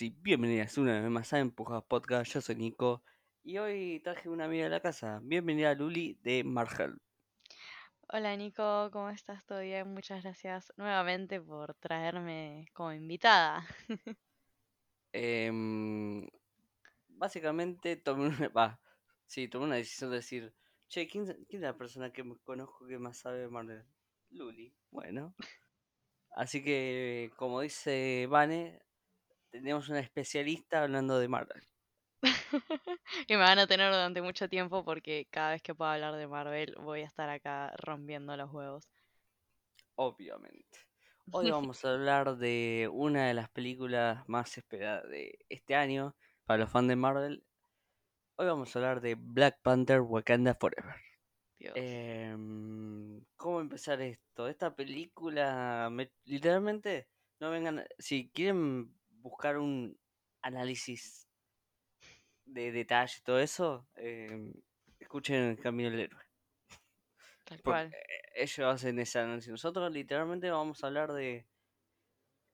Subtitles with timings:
[0.00, 2.32] Bienvenidos y bienvenidas una vez más a Empujados Podcast.
[2.32, 3.02] Yo soy Nico
[3.42, 5.20] y hoy traje una amiga de la casa.
[5.22, 7.00] Bienvenida Luli de Margel.
[8.08, 9.44] Hola Nico, ¿cómo estás?
[9.44, 9.92] ¿Todo bien?
[9.92, 13.66] Muchas gracias nuevamente por traerme como invitada.
[15.12, 16.28] Em,
[17.08, 18.80] básicamente tomé una,
[19.26, 20.54] sí, tomé una decisión de decir,
[20.86, 23.84] che, ¿quién, quién es la persona que conozco que más sabe de Marvel?
[24.30, 24.72] Luli.
[24.90, 25.34] Bueno.
[26.30, 28.80] Así que, como dice Vane,
[29.50, 31.62] tenemos una especialista hablando de Marvel.
[33.28, 36.26] y me van a tener durante mucho tiempo porque cada vez que pueda hablar de
[36.26, 38.88] Marvel voy a estar acá rompiendo los huevos.
[39.94, 40.78] Obviamente.
[41.30, 46.60] Hoy vamos a hablar de una de las películas más esperadas de este año para
[46.60, 47.44] los fans de Marvel.
[48.36, 50.94] Hoy vamos a hablar de Black Panther Wakanda Forever.
[51.74, 54.46] Em, ¿Cómo empezar esto?
[54.46, 55.90] Esta película,
[56.24, 57.08] literalmente,
[57.40, 59.98] no vengan, si quieren buscar un
[60.42, 61.28] análisis
[62.44, 64.52] de detalle y todo eso, em,
[64.98, 66.22] escuchen El Camino del Héroe.
[67.44, 67.96] Tal cual.
[68.34, 69.50] ellos hacen ese análisis.
[69.50, 71.46] Nosotros literalmente vamos a hablar de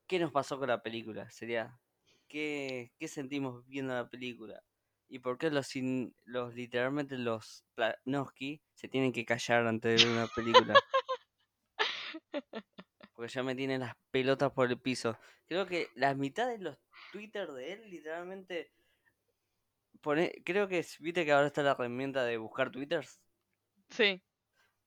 [0.06, 1.30] qué nos pasó con la película.
[1.30, 1.78] Sería
[2.28, 4.62] qué, qué sentimos viendo la película.
[5.08, 5.68] Y por qué los,
[6.24, 10.74] los literalmente los Planoski se tienen que callar antes de ver una película.
[13.14, 15.16] Porque ya me tienen las pelotas por el piso.
[15.46, 16.78] Creo que la mitad de los
[17.12, 18.72] Twitter de él literalmente
[20.00, 23.20] pone, creo que viste que ahora está la herramienta de buscar twitters.
[23.88, 24.22] Sí.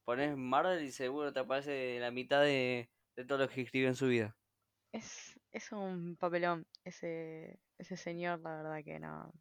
[0.06, 3.96] Pones Marvel y seguro te aparece la mitad de, de todo lo que escribe en
[3.96, 4.38] su vida.
[4.92, 9.32] Es, es un papelón ese, ese señor, la verdad que no.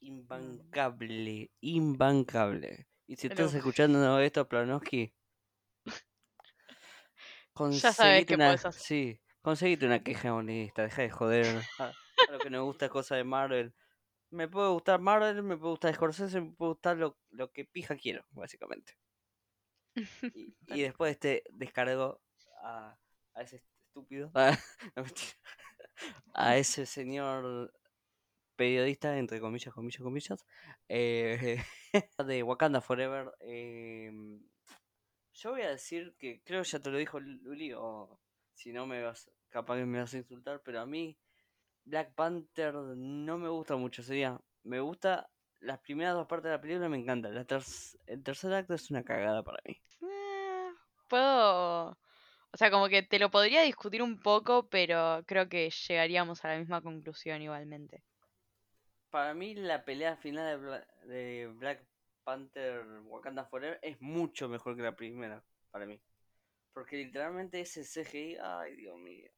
[0.00, 2.86] Imbancable, imbancable.
[3.06, 5.12] Y si estás escuchando esto, Planoski,
[7.70, 11.62] ya sabes que una, Sí, conseguite una queja honesta, deja de joder.
[11.78, 11.92] A,
[12.30, 13.74] lo que nos gusta cosa de Marvel.
[14.30, 17.96] Me puede gustar Marvel, me puede gustar Scorsese, me puede gustar lo, lo que pija
[17.96, 18.96] quiero, básicamente.
[20.68, 22.20] Y, después este descargo
[22.62, 22.96] a,
[23.34, 23.56] a ese
[23.88, 24.30] estúpido,
[26.34, 27.72] a ese señor
[28.60, 30.46] periodista, entre comillas, comillas, comillas,
[30.88, 31.62] eh,
[32.26, 33.32] de Wakanda Forever.
[33.40, 34.38] Em,
[35.40, 38.20] yo voy a decir que creo que ya te lo dijo Luli, o
[38.52, 41.16] si no me vas, capaz que me vas a insultar, pero a mí
[41.84, 44.02] Black Panther no me gusta mucho.
[44.02, 45.30] Sería, me gusta
[45.60, 47.30] las primeras dos partes de la película, me encanta.
[47.30, 47.46] La
[48.06, 49.80] el tercer acto es una cagada para mí.
[50.02, 50.70] Eh,
[51.08, 51.90] puedo.
[52.52, 56.48] O sea, como que te lo podría discutir un poco, pero creo que llegaríamos a
[56.48, 58.04] la misma conclusión igualmente
[59.10, 61.84] para mí la pelea final de, Black
[62.30, 65.42] Panther Wakanda Forever es mucho mejor que la primera,
[65.72, 66.00] para mí.
[66.72, 69.28] Porque literalmente ese CGI, ay Dios mío.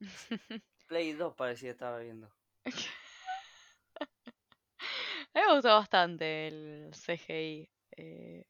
[0.86, 2.32] Play 2 parecía estaba viendo.
[4.00, 7.68] A mí me gustó bastante el CGI.
[7.90, 8.46] Eh,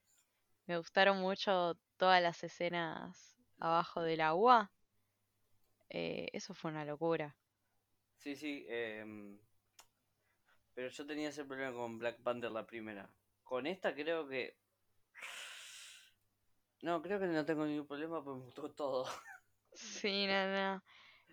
[0.66, 4.70] me gustaron mucho todas las escenas abajo del agua.
[5.88, 7.36] Eh, eso fue una locura.
[8.18, 8.64] Sí, sí.
[8.68, 9.04] Eh,
[10.74, 13.10] pero yo tenía ese problema con Black Panther la primera.
[13.48, 14.54] Con esta creo que.
[16.82, 19.06] No, creo que no tengo ningún problema porque me gustó todo.
[19.72, 20.82] Sí, no, no.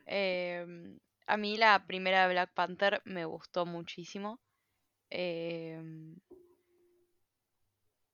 [0.05, 4.39] Em, a mí la primera Black Panther me gustó muchísimo.
[5.09, 6.15] Em,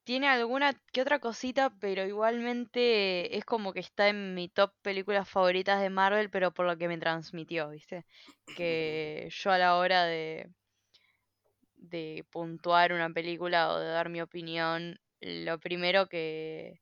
[0.04, 5.30] tiene alguna que otra cosita, pero igualmente es como que está en mi top películas
[5.30, 8.06] favoritas de Marvel, pero por lo que me transmitió, ¿viste?
[8.56, 10.50] Que yo a la hora de,
[11.82, 16.82] de puntuar una película o de dar mi opinión, lo primero que,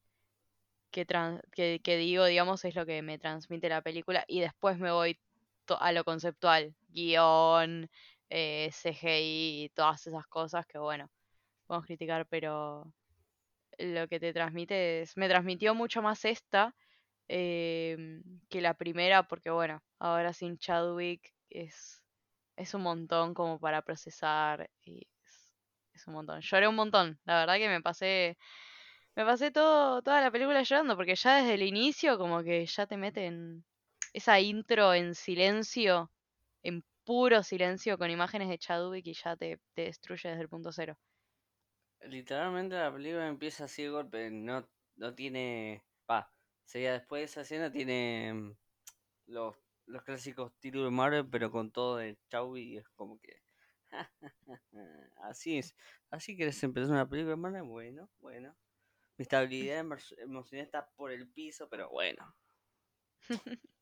[0.91, 1.05] que,
[1.83, 5.19] que, digo, digamos, es lo que me transmite la película y después me voy
[5.79, 7.89] a lo conceptual, guion,
[8.29, 11.09] eh, CGI y todas esas cosas que, bueno,
[11.67, 12.91] podemos criticar, pero
[13.77, 16.75] lo que te transmite es, me transmitió mucho más esta
[17.27, 22.01] em, que la primera, porque, bueno, ahora sin Chadwick es
[22.59, 25.07] es un montón como para procesar y
[25.93, 26.41] es, un montón.
[26.41, 28.37] Lloré un montón, la verdad que me pasé
[29.15, 32.85] me pasé todo toda la película llorando porque ya desde el inicio como que ya
[32.85, 33.65] te meten
[34.13, 36.11] esa intro en silencio,
[36.63, 40.71] en puro silencio con imágenes de Chadwick y ya te, te destruye desde el punto
[40.71, 40.97] cero.
[42.01, 45.83] Literalmente la película empieza así de golpe, no, no tiene...
[46.09, 46.31] Va,
[46.65, 48.55] sería después de esa escena tiene mm,
[49.27, 49.55] los
[49.89, 53.41] los clásicos títulos de Marvel, pero con todo de chau y es como que.
[55.23, 55.75] así es.
[56.09, 58.55] Así quieres empezar una película de Marvel, bueno, bueno.
[59.17, 59.79] Mi estabilidad
[60.17, 62.35] emocional está por el piso, pero bueno.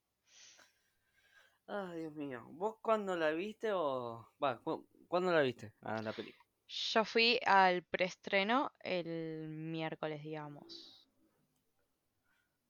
[1.68, 2.45] Ay, Dios mío.
[2.51, 4.31] ¿Vos cuándo la viste o...
[4.42, 5.74] Va, cu- ¿cuándo la viste?
[5.81, 6.45] a la película.
[6.69, 11.10] Yo fui al preestreno el miércoles, digamos.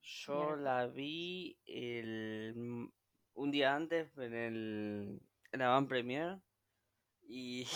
[0.02, 2.90] Yo la vi el...
[3.38, 5.20] un día antes en el...
[5.52, 6.38] en la Van Premier
[7.22, 7.66] y...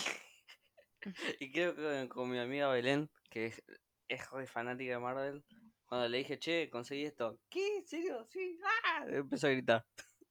[1.39, 3.63] y creo que con mi amiga Belén, que es,
[4.07, 5.43] es re fanática de Marvel,
[5.85, 7.39] cuando le dije, che, conseguí esto.
[7.49, 7.77] ¿Qué?
[7.77, 8.25] ¿En serio?
[8.29, 8.59] Sí.
[8.63, 9.05] ¡Ah!
[9.07, 9.85] Empezó a gritar.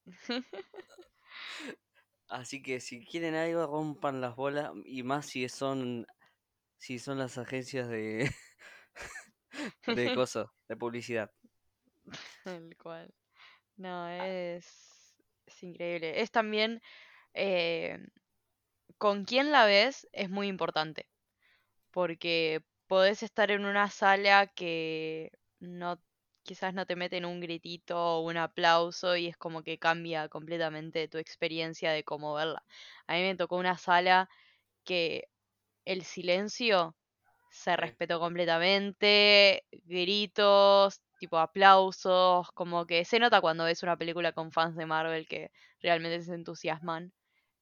[2.29, 4.73] Así que si quieren algo, rompan las bolas.
[4.85, 6.07] Y más si son
[6.79, 8.29] si son las agencias de,
[9.87, 11.31] de cosas, de publicidad.
[12.43, 13.15] Tal cual.
[13.77, 14.92] No, es,
[15.47, 16.21] es increíble.
[16.23, 16.81] Es también
[17.35, 17.99] eh,
[18.99, 21.09] con quién la ves es muy importante.
[21.91, 26.01] Porque podés estar en una sala que no,
[26.43, 31.09] quizás no te meten un gritito o un aplauso y es como que cambia completamente
[31.09, 32.65] tu experiencia de cómo verla.
[33.07, 34.29] A mí me tocó una sala
[34.85, 35.29] que
[35.85, 36.97] el silencio
[37.51, 44.51] se respetó completamente, gritos, tipo aplausos, como que se nota cuando ves una película con
[44.53, 47.13] fans de Marvel que realmente se entusiasman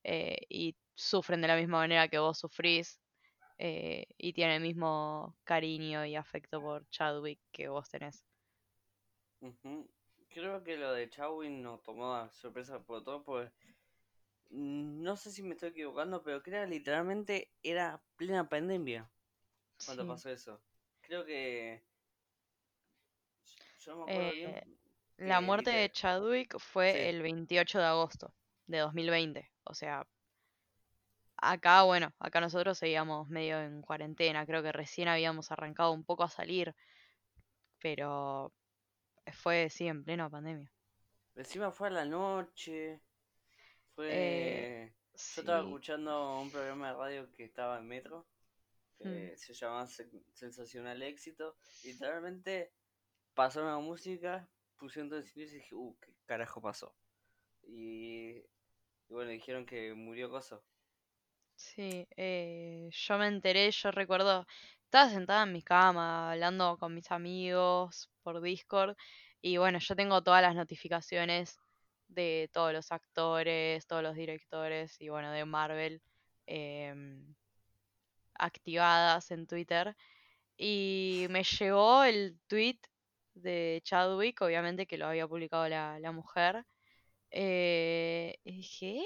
[0.05, 3.01] eh, y sufren de la misma manera que vos sufrís
[3.59, 8.25] eh, y tienen el mismo cariño y afecto por Chadwick que vos tenés.
[10.31, 13.53] Creo que lo de Chawin nos tomó a sorpresa por todo, pues
[14.51, 19.11] no sé si me estoy equivocando, pero creo que literalmente era plena pandemia
[19.85, 20.09] cuando Sí.
[20.09, 20.63] pasó eso.
[21.03, 21.85] Creo que
[23.81, 24.63] yo no me acuerdo bien Eh,
[25.19, 26.99] la muerte de Chadwick fue Sí.
[26.99, 28.35] el 28 de agosto
[28.67, 29.51] de 2020.
[29.65, 30.07] O sea,
[31.37, 34.47] acá, bueno, acá nosotros seguíamos medio en cuarentena.
[34.47, 36.75] Creo que recién habíamos arrancado un poco a salir,
[37.81, 38.53] pero
[39.33, 40.71] fue, sí, en plena pandemia.
[41.37, 43.01] Encima fue a la noche,
[44.03, 44.93] Eh, fue...
[45.35, 48.27] Yo estaba escuchando un programa de radio que estaba en Metro,
[49.01, 51.57] mm, se llamaba Se- Sensacional Éxito.
[51.85, 52.73] Literalmente
[53.35, 56.95] pasó una música, pusieron todo el silencio y dije, uh, ¿qué carajo pasó?
[57.63, 58.37] Y,
[59.09, 60.65] y bueno, dijeron que murió Coso.
[61.57, 64.47] Sí, eh, yo me enteré, yo recuerdo,
[64.85, 68.97] estaba sentada en mi cama hablando con mis amigos por Discord
[69.43, 71.59] y bueno, yo tengo todas las notificaciones
[72.09, 76.03] de todos los actores, todos los directores y bueno, de Marvel
[76.47, 77.35] em,
[78.35, 79.97] activadas en Twitter
[80.57, 82.79] y me llegó el tweet
[83.43, 86.65] de Chadwick, obviamente que lo había publicado la, la mujer,
[87.31, 89.05] eh, y dije, "¿Eh?".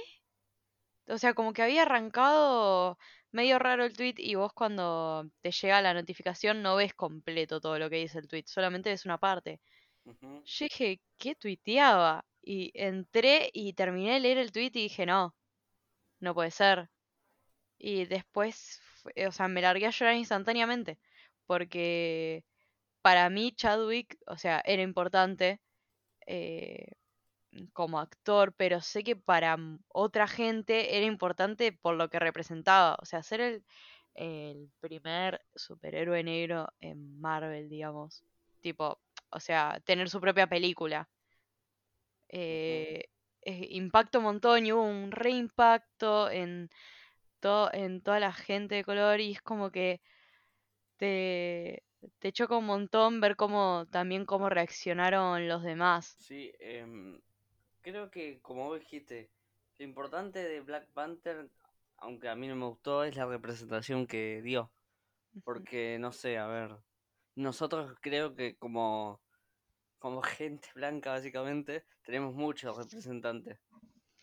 [1.09, 2.99] O sea, como que había arrancado
[3.31, 7.79] medio raro el tweet y vos cuando te llega la notificación no ves completo todo
[7.79, 9.61] lo que dice el tweet, solamente ves una parte.
[10.45, 12.25] Yo dije, ¿qué tuiteaba?
[12.43, 15.37] Y entré y terminé de leer el tweet y dije, no,
[16.21, 16.91] no puede ser.
[17.79, 18.81] Y después,
[19.29, 20.99] o sea, me largué a llorar instantáneamente,
[21.47, 22.45] porque
[23.05, 25.61] para mí Chadwick, o sea, era importante.
[26.27, 26.89] eh,
[27.73, 29.57] como actor, pero sé que para
[29.89, 32.97] otra gente era importante por lo que representaba.
[33.03, 33.65] O sea, ser el,
[34.15, 38.25] el primer superhéroe negro en Marvel, digamos.
[38.61, 38.99] Tipo,
[39.31, 41.09] o sea, tener su propia película.
[42.29, 43.05] Eh,
[43.43, 46.71] eh, impacta un montón y hubo un reimpacto en,
[47.41, 50.03] to- en toda la gente de color y es como que
[50.99, 51.84] te,
[52.19, 56.17] te choca un montón ver cómo también cómo reaccionaron los demás.
[56.19, 57.21] Sí, em,
[57.81, 59.31] creo que como vos dijiste,
[59.79, 61.51] lo importante de Black Panther,
[61.99, 64.71] aunque a mí no me gustó, es la representación que dio.
[65.43, 66.77] Porque, no sé, a ver,
[67.35, 69.21] nosotros creo que como,
[69.99, 73.59] como gente blanca básicamente, tenemos muchos representantes.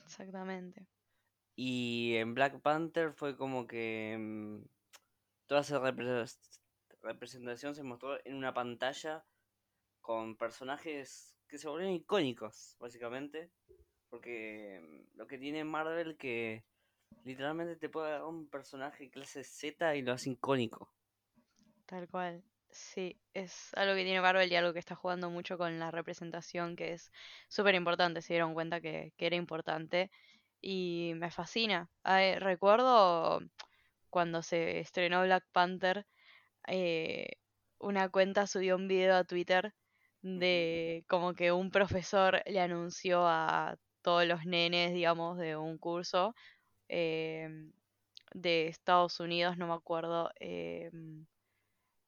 [0.03, 0.87] Exactamente.
[1.55, 4.63] Y en Black Panther fue como que mm,
[5.47, 5.79] toda esa
[7.01, 9.25] representación se mostró en una pantalla
[10.01, 13.51] con personajes que se volvieron icónicos, básicamente.
[14.09, 16.63] Porque mm, lo que tiene Marvel que
[17.23, 20.91] literalmente te puede dar un personaje clase Z y lo hace icónico.
[21.85, 22.43] Tal cual.
[22.69, 26.77] Sí, es algo que tiene Marvel y algo que está jugando mucho con la representación,
[26.77, 27.11] que es
[27.49, 28.21] súper importante.
[28.21, 30.09] Se dieron cuenta que, que era importante
[30.61, 31.89] y me fascina.
[32.03, 33.41] Recuerdo
[34.09, 36.05] cuando se estrenó Black Panther,
[36.67, 37.27] eh,
[37.79, 39.73] una cuenta subió un video a Twitter
[40.21, 46.35] de como que un profesor le anunció a todos los nenes, digamos, de un curso
[46.89, 47.71] em,
[48.33, 50.31] de Estados Unidos, no me acuerdo.
[50.39, 51.25] em,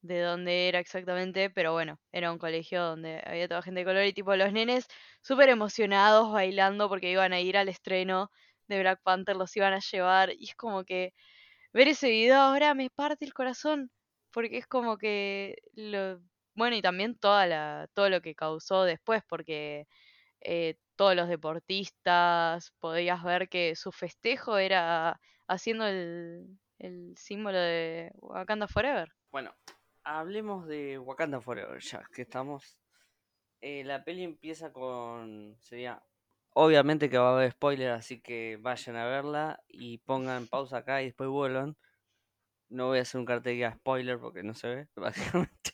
[0.02, 4.04] de dónde era exactamente, pero bueno, era un colegio donde había toda gente de color
[4.06, 4.88] y tipo los nenes
[5.22, 8.30] súper emocionados bailando porque iban a ir al estreno
[8.68, 11.14] de Black Panther, los iban a llevar y es como que
[11.74, 13.92] ver ese video ahora me parte el corazón
[14.34, 16.22] porque es como que lo
[16.56, 19.88] bueno y también toda la todo lo que causó después porque
[20.42, 28.12] eh, todos los deportistas podías ver que su festejo era haciendo el, el símbolo de
[28.16, 29.10] Wakanda Forever.
[29.32, 29.54] Bueno,
[30.04, 32.78] hablemos de Wakanda Forever, ya que estamos.
[33.62, 35.56] Eh, la peli empieza con.
[35.60, 36.04] Sería.
[36.56, 41.02] Obviamente que va a haber spoiler, así que vayan a verla y pongan pausa acá
[41.02, 41.78] y después vuelvan.
[42.74, 45.74] No voy a hacer un cartel que spoiler porque no se ve, básicamente.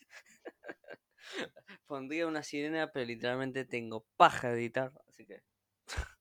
[1.88, 5.42] Pondría una sirena, pero literalmente tengo paja de editar, así que.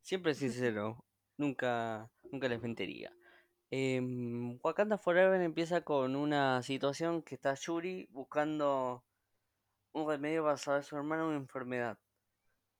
[0.00, 1.04] Siempre sincero,
[1.36, 3.12] nunca, nunca les mentiría.
[3.70, 9.04] Em, Wakanda Forever empieza con una situación que está Yuri buscando
[9.92, 11.98] un remedio para salvar a su hermana una enfermedad.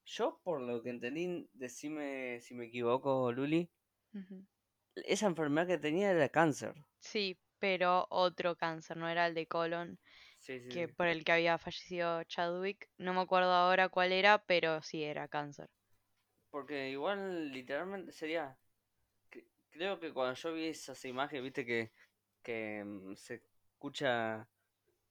[0.07, 3.71] Yo, por lo que entendí, decime si me equivoco, Luli.
[5.07, 6.75] Esa enfermedad que tenía era cáncer.
[7.01, 9.99] Sí, pero otro cáncer, no era el de colon,
[10.39, 10.89] Sí, sí, que sí.
[10.89, 12.91] por el que había fallecido Chadwick.
[12.99, 15.71] No me acuerdo ahora cuál era, pero sí era cáncer.
[16.51, 18.59] Porque igual, literalmente, sería...
[19.31, 21.93] cre- Creo que cuando yo vi esas imágenes, viste que,
[22.43, 23.37] que mm, se
[23.75, 24.49] escucha,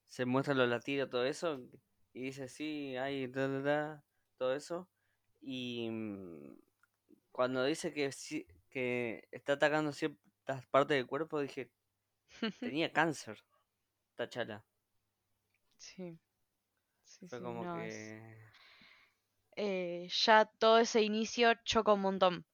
[0.09, 1.61] se muestra los latidos, todo eso,
[2.13, 4.05] y dice, sí, hay, da, da, da,
[4.37, 4.89] todo eso.
[5.41, 6.57] Y mm,
[7.31, 8.47] cuando dice que, sí-
[8.77, 11.71] que está atacando ciertas partes del cuerpo, dije,
[12.61, 13.39] tenía cáncer,
[14.15, 14.65] Tachala.
[15.77, 16.19] Sí,
[17.03, 18.17] sí, Fue sí, como no, es...
[18.19, 18.37] que...
[19.55, 22.45] eh, ya todo ese inicio choca un montón,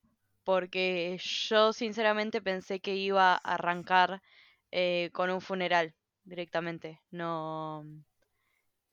[0.44, 4.22] porque yo sinceramente pensé que iba a arrancar
[4.72, 7.02] eh, con un funeral directamente.
[7.12, 7.86] No,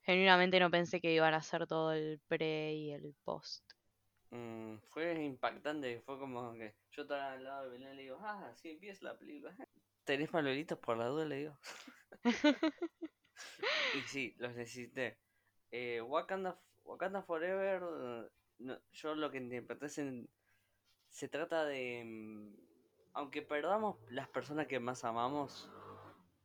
[0.03, 3.70] genuinamente no pensé que iban a hacer todo el pre y el post.
[4.31, 8.19] Mm, fue impactante, fue como que yo estaba al lado de Belén y le digo,
[8.23, 9.55] ah, sí empieza la película.
[10.05, 11.25] ¿Tenés manuelitos por la duda?
[11.27, 11.59] Le digo.
[13.95, 15.19] Y sí, los necesité.
[15.71, 17.83] Eh, Wakanda, Wakanda Forever,
[18.59, 20.29] no, yo lo que interpreté es en-
[21.09, 22.05] se trata de...
[22.05, 22.55] mm,
[23.15, 25.69] Aunque perdamos las personas que más amamos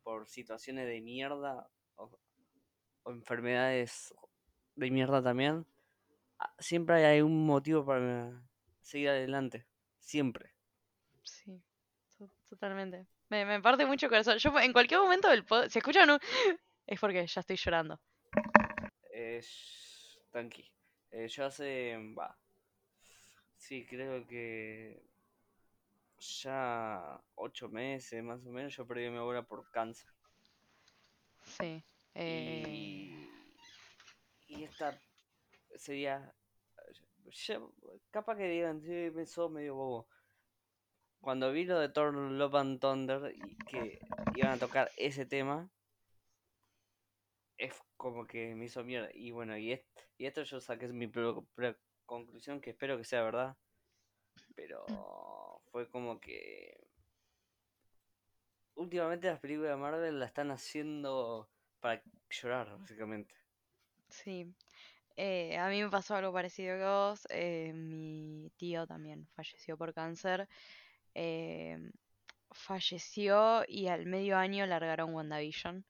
[0.03, 2.19] por situaciones de mierda o,
[3.03, 4.13] o enfermedades
[4.75, 5.65] de mierda también,
[6.59, 8.41] siempre hay un motivo para
[8.81, 9.65] seguir adelante.
[9.99, 10.53] Siempre.
[11.23, 11.61] Sí,
[12.17, 13.07] to- totalmente.
[13.29, 14.37] Me, me parte mucho el corazón.
[14.37, 16.19] Yo en cualquier momento del pod, si escuchan un...
[16.87, 17.99] Es porque ya estoy llorando.
[19.11, 20.19] Es...
[20.31, 20.71] Tranqui.
[21.11, 21.97] Eh, yo hace...
[22.17, 22.37] Va.
[23.57, 25.01] Sí, creo que
[26.19, 30.07] ya ocho meses más o menos yo perdí mi abuela por cáncer.
[31.43, 31.83] Sí.
[32.13, 33.29] eh, Y,
[34.47, 34.99] y esta
[35.77, 36.33] sería,
[38.11, 38.81] capaz que digan,
[39.15, 40.07] me sos medio bobo.
[41.21, 43.99] Cuando vi lo de Thor Love and Thunder y que
[44.35, 45.69] iban a tocar ese tema,
[47.57, 49.09] es como que me hizo mierda.
[49.13, 51.11] Y bueno, y, est- y esto yo saqué mi
[52.05, 53.57] conclusión que espero que sea verdad.
[54.55, 56.87] Pero fue como que
[58.75, 63.35] últimamente las películas de Marvel la están haciendo para llorar, básicamente.
[64.09, 64.53] sí.
[65.17, 67.27] Eh, a mí me pasó algo parecido que vos.
[67.29, 70.47] eh, mi tío también falleció por cáncer.
[71.15, 71.77] eh,
[72.51, 75.85] falleció y al medio año largaron WandaVision,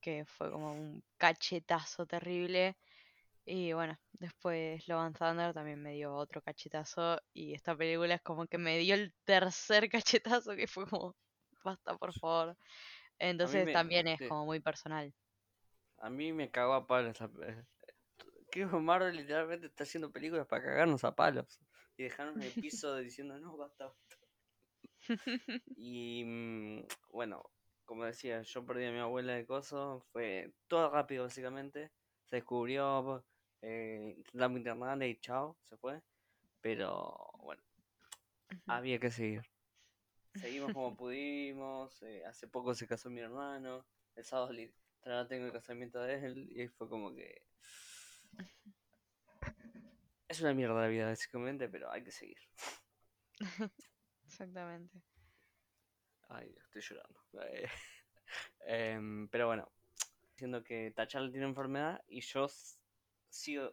[0.00, 2.76] que fue como un cachetazo terrible.
[3.46, 7.20] Y bueno, después Love and Thunder también me dio otro cachetazo.
[7.34, 9.88] Y esta película es como que me dio el tercer
[10.42, 11.16] cachetazo, que fue como,
[11.64, 12.56] basta por favor.
[13.18, 15.14] Entonces me, también es como muy personal.
[15.98, 17.12] a mí me cagó a palos.
[17.16, 17.64] esa pe-
[18.50, 21.60] Que Marvel literalmente está haciendo películas para cagarnos a palos.
[21.96, 23.92] Y dejarnos en el piso diciendo, no, basta.
[25.76, 27.50] Y mm, bueno,
[27.84, 30.04] como decía, yo perdí a mi abuela de coso.
[30.12, 31.90] Fue todo rápido, básicamente.
[32.26, 33.24] Se descubrió,
[33.62, 36.02] eh, intentamos internarla y chao, se fue.
[36.60, 37.62] Pero bueno,
[38.66, 39.42] había que seguir.
[40.34, 42.02] Seguimos como pudimos.
[42.02, 43.86] eh, hace poco se casó mi hermano.
[44.14, 46.48] El sábado literal tengo el casamiento de él.
[46.54, 47.47] Y fue como que.
[50.28, 52.38] Es una mierda la vida, básicamente, pero hay que seguir.
[54.26, 55.02] Exactamente.
[56.28, 57.20] Ay, estoy llorando.
[57.46, 57.68] Eh,
[58.66, 59.70] em, pero bueno,
[60.32, 62.46] diciendo que T'Challa tiene enfermedad y yo
[63.30, 63.72] sigo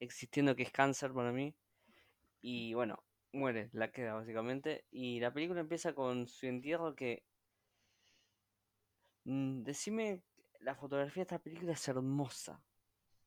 [0.00, 1.54] existiendo que es cáncer para mí.
[2.40, 4.84] Y bueno, muere, la queda básicamente.
[4.90, 7.22] Y la película empieza con su entierro que
[9.24, 10.22] Mm, decime,
[10.60, 12.60] la fotografía de esta película es hermosa.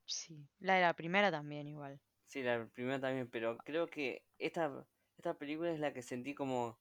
[0.05, 1.99] Sí, la de la primera también igual.
[2.27, 4.85] Sí, la primera también, pero creo que esta,
[5.17, 6.79] esta película es la que sentí como...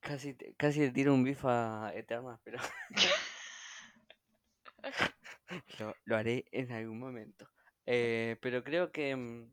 [0.00, 2.58] Casi, casi le tiro un bif a Eterna, pero
[5.80, 7.48] lo, lo haré en algún momento.
[7.84, 9.52] Eh, pero creo que mm,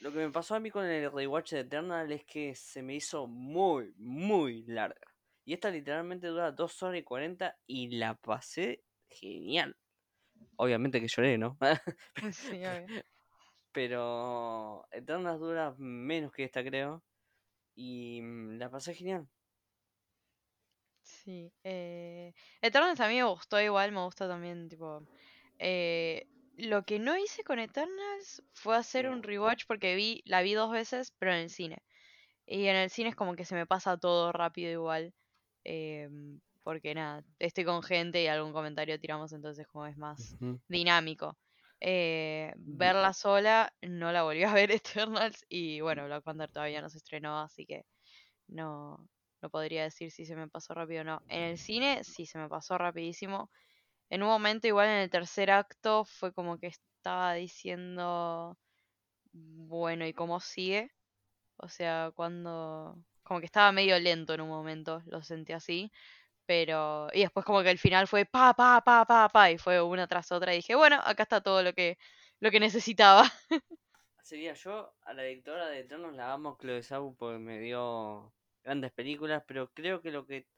[0.00, 2.94] lo que me pasó a mí con el rewatch de Eternal es que se me
[2.94, 5.14] hizo muy, muy larga.
[5.44, 9.76] Y esta literalmente dura 2 horas y 40 y la pasé genial.
[10.56, 11.58] Obviamente que lloré, ¿no?
[12.32, 12.92] Sí, obvio.
[13.72, 17.04] Pero Eternal dura menos que esta, creo.
[17.76, 19.28] Y mm, la pasé genial.
[21.02, 21.52] Sí.
[21.64, 22.32] Eh...
[22.62, 25.06] Eternals a mí me gustó igual, me gusta también, tipo.
[25.58, 29.08] eh, Lo que no hice con Eternals fue hacer Sí.
[29.08, 31.78] un rewatch porque vi, la vi dos veces, pero en el cine.
[32.46, 35.14] Y en el cine es como que se me pasa todo rápido igual.
[35.64, 41.36] em, porque nada, estoy con gente y algún comentario tiramos, entonces como es más dinámico.
[41.80, 46.88] Eh, verla sola, no la volví a ver Eternals y bueno, Black Panther todavía no
[46.88, 47.84] se estrenó, así que
[48.48, 49.06] no,
[49.42, 51.22] no podría decir si se me pasó rápido o no.
[51.28, 53.50] En el cine sí se me pasó rapidísimo.
[54.08, 58.56] En un momento igual en el tercer acto fue como que estaba diciendo,
[59.32, 60.90] bueno, ¿y cómo sigue?
[61.56, 62.96] O sea, cuando...
[63.22, 65.90] Como que estaba medio lento en un momento, lo sentí así.
[66.46, 67.08] Pero...
[67.12, 69.50] Y después como que el final fue pa, pa, pa, pa, pa.
[69.50, 70.52] Y fue una tras otra.
[70.52, 71.98] Y dije, bueno, acá está todo lo que,
[72.40, 73.24] lo que necesitaba.
[74.22, 78.32] Sería yo, a la directora de Eternos la amo Chloe Zhao porque me dio
[78.62, 80.48] grandes películas, pero creo que lo que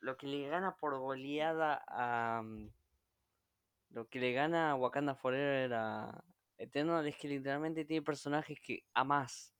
[0.00, 2.70] lo que le gana por goleada a mm,
[3.90, 6.24] lo que le gana a Wakanda Forever a
[6.56, 9.54] Eternal es que literalmente tiene personajes que amas.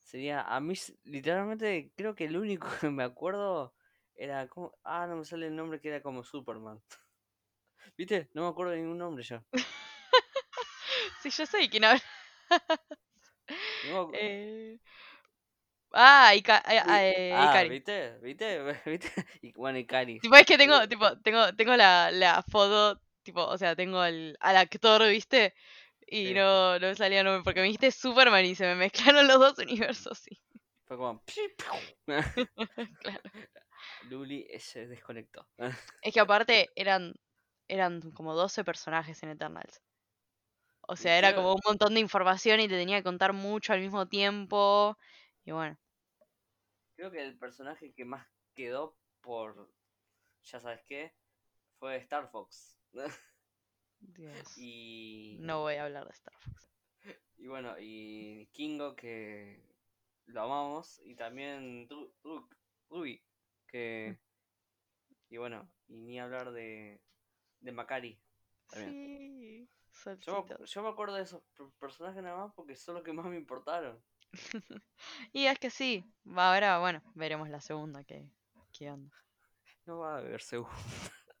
[0.00, 3.74] Sería a mí literalmente creo que el único que me acuerdo
[4.18, 6.80] era como ah no me sale el nombre que era como Superman.
[7.96, 8.28] ¿Viste?
[8.34, 9.42] No me acuerdo de ningún nombre ya.
[11.22, 12.02] sí, yo sé quién habla.
[13.84, 14.78] No Eh,
[15.92, 17.68] Ah, y Ca- eh, y- eh, ah, Ikari.
[17.70, 18.18] ¿viste?
[18.18, 18.62] ¿Viste?
[18.86, 19.10] ¿Viste?
[19.42, 20.20] Y bueno, y Cari.
[20.20, 24.36] Tipo, es que tengo, tipo, tengo, tengo la, la foto, tipo, o sea, tengo al,
[24.40, 25.54] al actor, ¿viste?
[26.06, 26.34] Y Sí.
[26.34, 29.38] no, no me salía el nombre, porque me dijiste Superman y se me mezclaron los
[29.38, 30.38] dos universos, sí.
[30.86, 31.22] Fue como.
[32.04, 32.26] Claro.
[34.08, 35.46] Luli eh, se desconectó.
[36.02, 37.14] Es que aparte eran,
[37.66, 39.82] eran como 12 personajes en Eternals.
[40.80, 43.80] O sea, era como un montón de información y te tenía que contar mucho al
[43.80, 44.96] mismo tiempo.
[45.44, 45.78] Y bueno,
[46.96, 49.70] Creo que el personaje que más quedó por.
[50.42, 51.12] Ya sabes qué.
[51.78, 52.80] Fue Star Fox.
[54.00, 54.58] Dios.
[54.58, 55.36] y.
[55.40, 56.72] No voy a hablar de Star Fox.
[57.40, 59.62] Y bueno, y Kingo que
[60.26, 61.00] lo amamos.
[61.04, 62.48] Y también Ru- Ru-
[62.90, 63.22] Ruby.
[63.68, 64.18] Que.
[65.30, 67.00] Y bueno, y ni hablar de.
[67.60, 68.20] De Macari.
[68.72, 69.68] Sí,
[70.20, 73.26] Yo me, yo acuerdo de esos per- personajes nada más porque son los que más
[73.26, 74.02] me importaron.
[75.32, 76.04] Y es que sí.
[76.26, 78.30] va, Ahora, bueno, veremos la segunda que,
[78.72, 79.16] qué onda.
[79.86, 80.74] No va a haber segunda.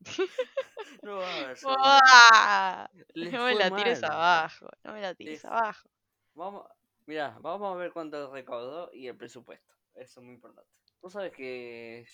[1.02, 2.90] no va a haber segunda.
[3.14, 4.10] No me la tires mal.
[4.12, 5.88] abajo, no me la tires Les- abajo.
[6.34, 6.66] Vamos,
[7.06, 9.74] mira, vamos a ver cuánto recaudó y el presupuesto.
[9.94, 10.70] Eso es muy importante.
[11.00, 12.06] Tú sabes que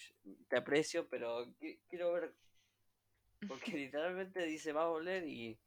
[0.49, 2.35] te aprecio, pero qui- quiero ver.
[3.49, 5.59] Porque literalmente dice va a volver y.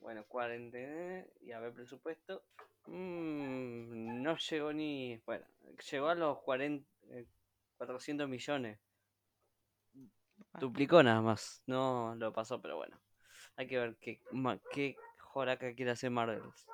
[0.00, 2.44] Bueno, cuarentena y a ver presupuesto.
[2.86, 5.20] Mm, no llegó ni.
[5.26, 5.44] Bueno,
[5.90, 7.26] llegó a los 40, eh,
[7.76, 8.78] 400 millones.
[10.52, 10.60] Ah.
[10.60, 11.62] Duplicó nada más.
[11.66, 12.98] No lo pasó, pero bueno.
[13.56, 16.66] Hay que ver qué, ma- qué joraca quiere hacer Marvels.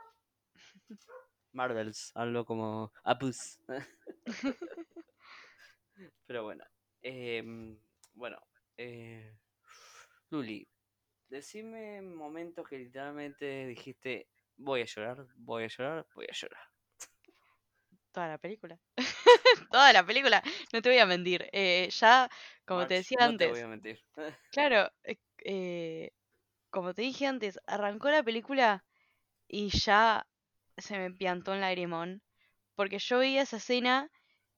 [1.53, 3.59] Marvels, algo como Apus.
[6.27, 6.65] pero bueno.
[7.03, 7.79] em,
[8.15, 8.39] bueno.
[8.77, 9.37] Eh,
[10.31, 10.67] Luli,
[11.29, 14.27] decime momentos que literalmente dijiste
[14.57, 16.63] voy a llorar, voy a llorar, voy a llorar.
[18.13, 18.79] Toda la película.
[19.73, 20.43] Toda la película.
[20.73, 21.49] No te voy a mentir.
[21.53, 22.31] eh, ya,
[22.65, 23.49] como te decía no antes.
[23.49, 24.01] te voy a mentir.
[24.53, 26.11] Claro, eh, eh,
[26.71, 28.85] como te dije antes, arrancó la película
[29.49, 30.27] y ya
[30.77, 32.23] se me piantó un lagrimón.
[32.77, 34.11] Porque yo veía esa escena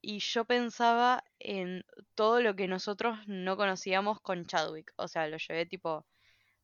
[0.07, 4.93] y yo pensaba en todo lo que nosotros no conocíamos con Chadwick.
[4.97, 6.07] O sea, lo llevé tipo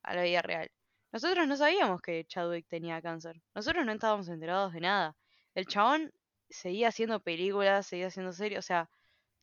[0.04, 0.70] a la vida real.
[1.12, 3.42] Nosotros no sabíamos que Chadwick tenía cáncer.
[3.54, 5.16] Nosotros no estábamos enterados de nada.
[5.54, 6.12] El chabón
[6.50, 8.88] seguía haciendo películas, seguía haciendo series, o sea,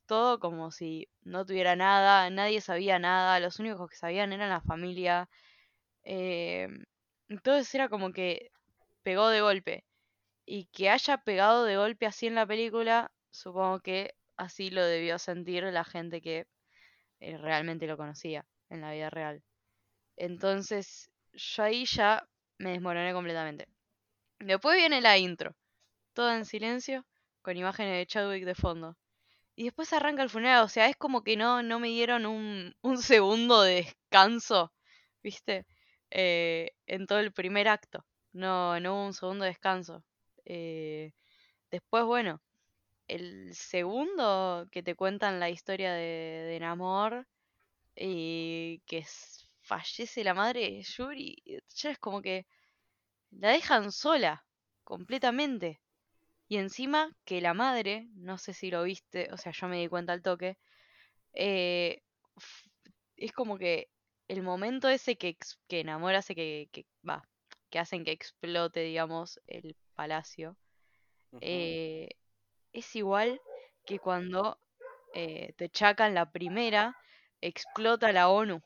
[0.08, 4.62] todo como si no tuviera nada, nadie sabía nada, los únicos que sabían eran la
[4.62, 5.30] familia.
[6.04, 6.70] eh,
[7.30, 8.52] entonces era como que
[9.04, 9.86] pegó de golpe.
[10.46, 15.20] Y que haya pegado de golpe así en la película, supongo que así lo debió
[15.20, 16.48] sentir la gente que
[17.20, 19.44] eh, realmente lo conocía en la vida real.
[20.18, 23.68] Entonces, yo ahí ya me desmoroné completamente.
[24.40, 25.56] Después viene la intro,
[26.14, 27.06] todo en silencio,
[27.42, 28.98] con imágenes de Chadwick de fondo.
[29.56, 32.76] Y después arranca el funeral, o sea, es como que no, no me dieron un,
[32.84, 34.74] un segundo de descanso,
[35.24, 35.66] ¿viste?
[36.12, 38.06] Eh, en todo el primer acto.
[38.34, 40.04] No, no hubo un segundo de descanso.
[40.46, 41.14] Eh,
[41.72, 42.42] después, bueno,
[43.10, 47.28] el segundo que te cuentan la historia de, de Namor
[47.96, 49.06] y que
[49.62, 51.36] fallece la madre de Yuri,
[51.76, 52.46] ya es como que
[53.32, 54.46] la dejan sola,
[54.84, 55.82] completamente.
[56.48, 59.88] Y encima que la madre, no sé si lo viste, o sea, yo me di
[59.88, 60.58] cuenta al toque,
[61.34, 62.02] eh,
[63.18, 63.90] es como que
[64.28, 67.28] el momento ese que, que enamora hace que, que, va,
[67.70, 70.58] que hacen que explote, digamos, el palacio,
[71.42, 72.10] eh,
[72.74, 73.42] es igual
[73.86, 74.60] que cuando
[75.14, 76.98] eh, te chacan la primera,
[77.42, 78.62] explota la ONU.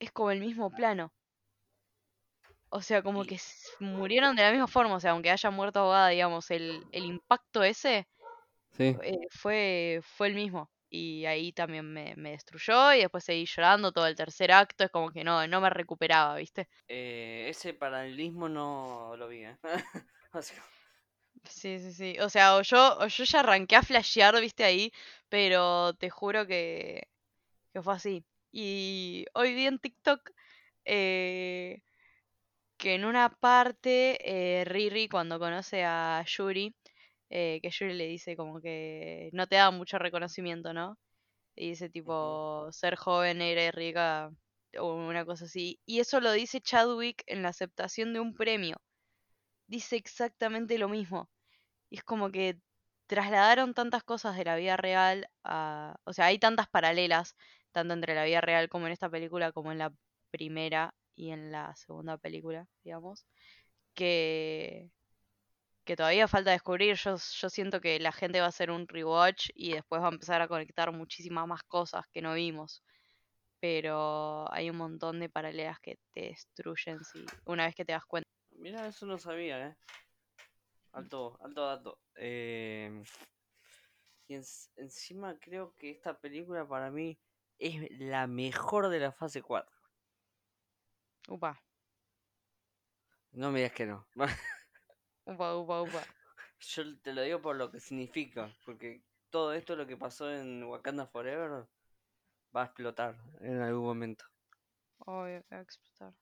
[0.00, 1.12] Es como el mismo plano.
[2.70, 3.38] O sea, como que
[3.80, 7.62] murieron de la misma forma, o sea, aunque haya muerto ahogada, digamos, el, el impacto
[7.62, 8.06] ese
[8.76, 8.96] Sí.
[9.02, 10.70] eh, fue, fue el mismo.
[10.90, 14.90] Y ahí también me, me destruyó y después seguí llorando todo el tercer acto, es
[14.90, 16.68] como que no, no me recuperaba, ¿viste?
[16.86, 19.58] Eh, ese paralelismo no lo vi, ¿eh?
[20.32, 20.62] O sea,
[21.44, 22.18] Sí, sí, sí.
[22.20, 24.64] O sea, o yo, o yo ya arranqué a flashear, ¿viste?
[24.64, 24.92] Ahí,
[25.28, 27.08] pero te juro que,
[27.72, 28.24] que fue así.
[28.52, 30.30] Y hoy vi en TikTok
[30.86, 31.82] eh,
[32.78, 34.18] que en una parte
[34.60, 36.74] eh, Riri cuando conoce a Yuri,
[37.30, 40.98] eh, que Yuri le dice como que no te da mucho reconocimiento, ¿no?
[41.56, 44.30] Y dice tipo, ser joven, eres rica,
[44.78, 45.80] o una cosa así.
[45.86, 48.76] Y eso lo dice Chadwick en la aceptación de un premio.
[49.68, 51.30] Dice exactamente lo mismo.
[51.90, 52.60] Y es como que
[53.06, 55.96] trasladaron tantas cosas de la vida real a...
[56.04, 57.36] O sea, hay tantas paralelas,
[57.72, 59.92] tanto entre la vida real como en esta película, como en la
[60.30, 63.26] primera y en la segunda película, digamos,
[63.94, 64.90] que,
[65.84, 66.96] que todavía falta descubrir.
[66.96, 70.12] Yo, yo siento que la gente va a hacer un rewatch y después va a
[70.12, 72.82] empezar a conectar muchísimas más cosas que no vimos.
[73.60, 78.04] Pero hay un montón de paralelas que te destruyen si una vez que te das
[78.06, 78.37] cuenta.
[78.58, 79.76] Mira, eso no sabía, ¿eh?
[80.92, 81.98] Alto, alto dato.
[82.16, 83.02] Eh,
[84.26, 84.44] y en-
[84.76, 87.18] encima creo que esta película para mí
[87.58, 89.74] es la mejor de la fase 4.
[91.28, 91.62] Upa,
[93.32, 94.06] No me digas que no.
[95.26, 96.02] upa, upa, upa.
[96.60, 100.64] Yo te lo digo por lo que significa, porque todo esto lo que pasó en
[100.64, 101.68] Wakanda Forever
[102.56, 104.24] va a explotar en algún momento.
[104.98, 106.14] Obvio que va a explotar.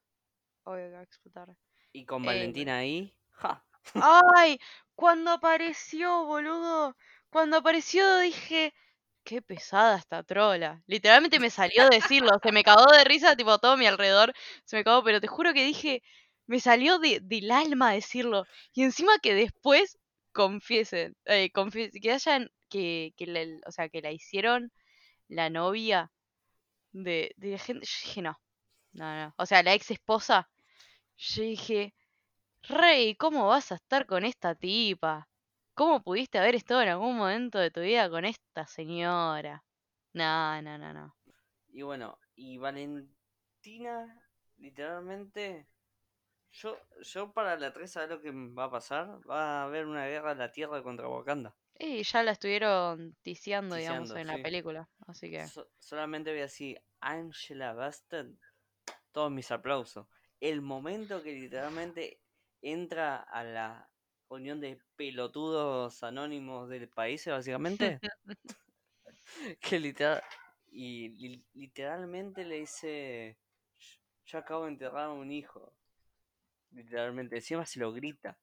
[0.65, 1.57] Obvio que va a explotar.
[1.97, 3.65] Y con Eh, Valentina ahí, ¡ja!
[3.95, 4.59] ¡Ay!
[4.95, 6.95] Cuando apareció, boludo.
[7.31, 8.75] Cuando apareció dije,
[9.25, 10.83] qué pesada esta trola.
[10.87, 12.39] Literalmente me salió decirlo.
[12.43, 14.33] Se me cagó de risa, tipo, todo mi alrededor
[14.65, 16.03] se me cagó, pero te juro que dije,
[16.47, 18.45] me salió de- del alma decirlo.
[18.75, 19.99] Y encima que después
[20.33, 21.51] confiesen, eh,
[22.03, 24.71] que hayan, que, que la, o sea, que la hicieron
[25.29, 26.11] la novia
[26.93, 27.87] de, de la gente.
[27.87, 28.39] Yo dije, no,
[28.93, 29.35] no, no.
[29.39, 30.49] O sea, la ex esposa.
[31.19, 31.95] Yo dije,
[32.63, 35.29] Rey, ¿cómo vas a estar con esta tipa?
[35.75, 39.65] ¿Cómo pudiste haber estado en algún momento de tu vida con esta señora?
[40.15, 41.17] No, no, no, no.
[41.69, 44.23] Y bueno, y Valentina,
[44.59, 45.67] literalmente,
[46.53, 49.21] yo, yo para la 3, ¿sabes lo que va a pasar?
[49.29, 51.55] Va a haber una guerra de la Tierra contra Wakanda.
[51.79, 54.89] Y ya la estuvieron ticiando, digamos, en la película.
[55.07, 55.47] Así que.
[55.47, 58.29] So- solamente voy a decir, Angela Bassett,
[59.13, 60.07] todos mis aplausos.
[60.41, 62.21] El momento que literalmente
[62.63, 63.91] entra a la
[64.29, 68.01] unión de pelotudos anónimos del país, básicamente,
[69.61, 70.23] que literal,
[70.71, 73.39] y li- literalmente le dice,
[74.27, 75.73] yo acabo de enterrar a un hijo.
[76.73, 78.39] Literalmente, encima se lo grita.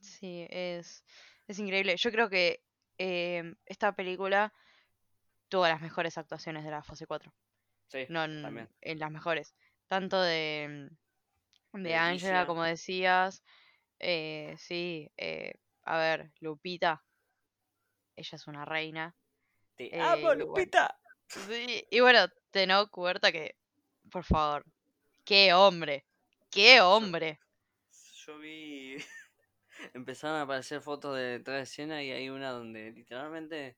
[0.00, 1.04] Sí, es,
[1.48, 1.96] es increíble.
[1.96, 2.62] Yo creo que
[2.98, 4.52] em, esta película
[5.48, 7.32] tuvo las mejores actuaciones de la fase 4.
[7.88, 8.68] Sí, No también.
[8.80, 9.54] en las mejores.
[9.88, 10.90] Tanto de,
[11.82, 12.46] de Leticia.
[12.46, 13.42] como decías.
[13.98, 17.02] eh, sí, eh, a ver, Lupita.
[18.16, 19.14] Ella es una reina.
[19.76, 20.98] Te Eh, amo, y bueno, Lupita.
[21.28, 23.56] sí, y bueno, Tenoch Huerta que,
[24.10, 24.64] por favor,
[25.24, 26.04] qué hombre,
[26.50, 27.38] qué hombre.
[28.26, 28.96] yo vi.
[29.94, 33.76] Empezaron a aparecer fotos de detrás de escena y hay una donde literalmente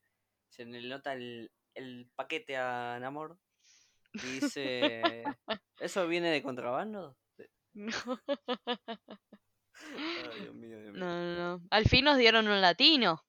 [0.48, 3.38] se le nota el, el paquete a Namor
[4.12, 5.24] y dice:
[5.80, 7.16] ¿Eso viene de contrabando?
[7.78, 7.92] No,
[10.32, 11.04] Ay, Dios mío, Dios mío.
[11.04, 11.66] no, no.
[11.70, 13.24] Al fin nos dieron un latino.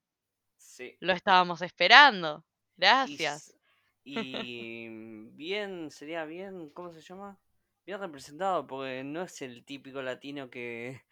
[0.58, 0.98] Sí.
[1.00, 2.44] Lo estábamos esperando.
[2.76, 3.56] Gracias.
[4.04, 4.88] Y
[5.34, 7.40] bien, sería bien, ¿cómo se llama?
[7.86, 11.04] Bien representado, porque no es el típico latino que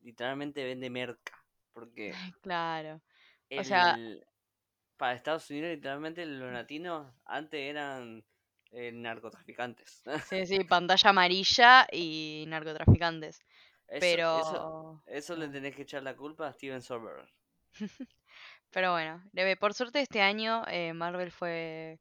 [0.00, 1.44] literalmente vende merca.
[1.74, 3.02] Porque Claro.
[3.50, 3.98] O sea,
[4.96, 8.24] para Estados Unidos, literalmente, los latinos antes eran
[8.72, 10.02] eh, narcotraficantes.
[10.28, 13.42] sí, sí, pantalla amarilla y narcotraficantes.
[13.88, 14.32] Eso, Pero.
[14.32, 17.28] eso, eso le tenés que echar la culpa a Steven Soderbergh.
[18.70, 19.22] Pero bueno,
[19.60, 22.00] por suerte este año eh, Marvel fue.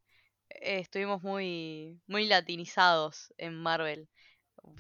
[0.49, 4.10] eh, estuvimos muy, muy latinizados en Marvel.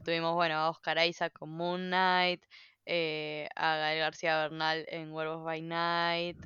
[0.05, 2.43] Tuvimos, bueno, a Oscar Isaac con Moon Knight,
[2.85, 6.37] eh, a Gael García Bernal en Werewolf by Night,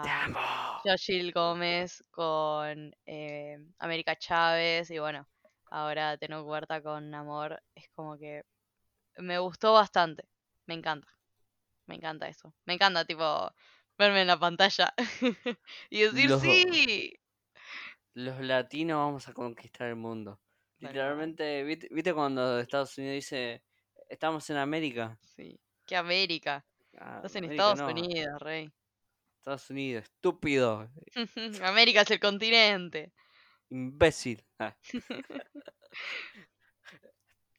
[0.00, 0.80] ¡Te a!
[0.84, 5.26] Joshil Gómez con eh, América Chávez y bueno,
[5.70, 7.62] ahora Tenoch Huerta con Namor.
[7.74, 8.44] Es como que
[9.18, 10.28] me gustó bastante.
[10.66, 11.08] Me encanta.
[11.86, 12.54] Me encanta eso.
[12.66, 13.52] Me encanta, tipo,
[13.98, 14.94] verme en la pantalla
[15.90, 17.12] y decir Los, sí.
[18.14, 20.40] los latinos vamos a conquistar el mundo.
[20.78, 23.62] Literalmente, ¿viste, viste cuando Estados Unidos dice,
[24.08, 25.18] estamos en América?
[25.36, 25.58] sí.
[25.86, 26.64] Que América.
[26.98, 28.70] Ah, Estás en América Estados no, Unidos, rey.
[29.38, 30.88] Estados Unidos, estúpido,
[31.62, 33.12] América es el continente.
[33.68, 34.42] imbécil.
[34.58, 34.74] Ah,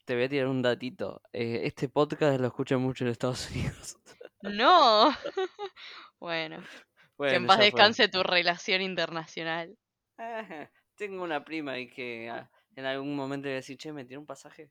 [0.05, 1.21] te voy a tirar un datito.
[1.33, 3.97] eh, este podcast lo escuchan mucho en Estados Unidos.
[4.41, 5.09] No.
[6.19, 6.63] bueno,
[7.17, 7.65] que en paz fue.
[7.65, 9.75] descanse tu relación internacional.
[10.95, 14.05] Tengo una prima y que ah, en algún momento le voy a decir, che, me
[14.05, 14.69] tiró un pasaje.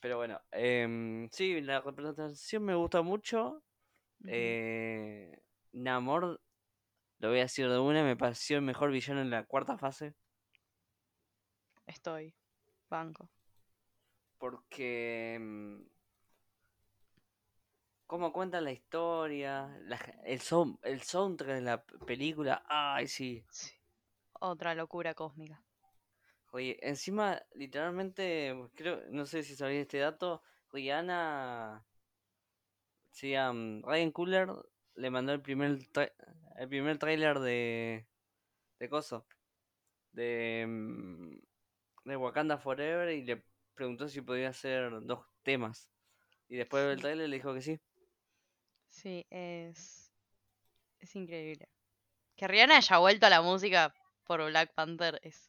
[0.00, 3.62] Pero bueno, em, sí, la representación me gusta mucho.
[4.26, 5.40] Eh,
[5.72, 6.40] Namor,
[7.18, 10.14] lo voy a decir de una, me pareció el mejor villano en la cuarta fase.
[11.86, 12.34] Estoy.
[12.88, 13.28] Banco.
[14.38, 15.34] Porque...
[15.34, 15.84] em,
[18.08, 23.44] Cómo cuenta la historia, la el, sound, el soundtrack de la película, ay sí.
[23.50, 23.72] Sí.
[24.40, 25.62] Otra locura cósmica.
[26.58, 30.42] Oye, encima, literalmente, creo, no sé si sabéis este dato,
[30.72, 31.86] Rihanna,
[33.10, 34.48] sí, mm, Ryan Coogler
[34.94, 36.12] le mandó el primer, tra-
[36.58, 38.06] el primer tráiler de,
[38.80, 39.26] de Coso,
[40.12, 41.36] de, mm,
[42.06, 43.44] de Wakanda Forever y le
[43.74, 45.90] preguntó si podía hacer dos temas.
[46.48, 47.02] Y después de ver el Sí.
[47.02, 47.80] tráiler le dijo que sí.
[48.90, 50.12] Sí, es.
[51.00, 51.68] Es increíble.
[52.36, 53.94] Que Rihanna haya vuelto a la música
[54.24, 55.47] por Black Panther es.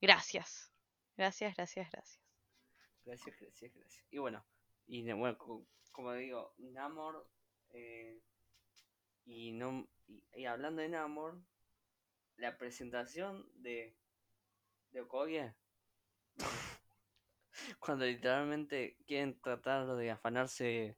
[0.00, 0.70] Gracias.
[1.16, 2.20] Gracias, gracias, gracias.
[3.04, 4.04] Gracias, gracias, gracias.
[4.10, 4.44] Y bueno,
[4.86, 7.26] y bueno, co- como digo, Namor,
[7.70, 8.18] eh,
[9.26, 11.40] y, no, y, y hablando de Namor,
[12.36, 13.96] la presentación de,
[14.92, 15.54] de Okoye,
[17.78, 20.96] cuando literalmente quieren tratar de afanarse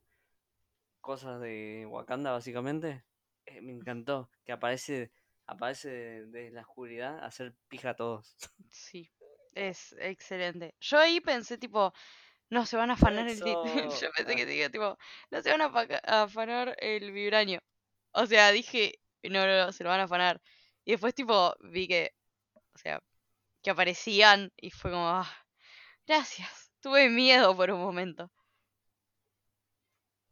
[1.01, 3.03] cosas de Wakanda, básicamente,
[3.45, 5.11] eh, me encantó que aparece
[5.47, 8.37] aparece de, de la oscuridad a hacer pija a todos.
[8.71, 9.09] Sí,
[9.55, 10.75] es excelente.
[10.79, 11.93] Yo ahí pensé, tipo,
[12.49, 13.41] no se van a afanar el.
[14.01, 14.97] Yo pensé Ah, que diga, tipo,
[15.31, 17.61] no se van a afa- a afanar el vibranio.
[18.13, 20.41] O sea, dije, no, no, no, se lo van a afanar.
[20.85, 22.13] Y después, tipo, vi que,
[22.75, 23.01] o sea,
[23.63, 25.29] que aparecían y fue como, ah,
[26.07, 26.71] gracias.
[26.81, 28.31] Tuve miedo por un momento.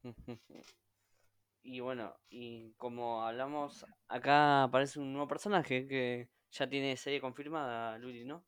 [1.68, 7.98] Y bueno, y como hablamos, acá aparece un nuevo personaje que ya tiene serie confirmada,
[7.98, 8.46] Luli, ¿no?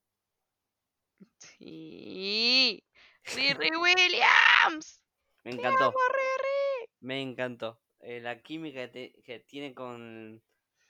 [1.39, 2.83] Sí.
[3.25, 5.03] Riri Williams.
[5.43, 6.89] Me Te encantó, amo, Riri.
[7.01, 7.81] me encantó.
[7.99, 10.41] Eh, la química que, te- que tiene con,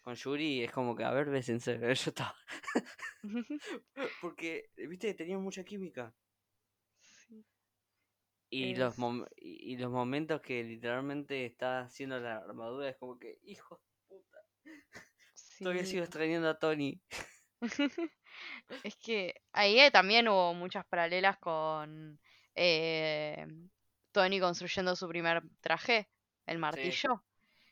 [0.02, 1.80] con Yuri es como que, a ver, bésense.
[1.82, 2.36] Yo estaba.
[4.22, 6.14] Porque, viste, tenían mucha química.
[8.50, 12.98] Y los, es- mom- y, y los momentos que literalmente está haciendo la armadura es
[12.98, 14.38] como que, hijo de puta,
[15.60, 15.92] todavía sí.
[15.92, 17.02] sigo extrañando a Tony.
[18.84, 22.20] Es que ahí eh, también hubo muchas paralelas con
[22.54, 23.48] eh,
[24.12, 26.08] Tony construyendo su primer traje,
[26.46, 27.24] el martillo.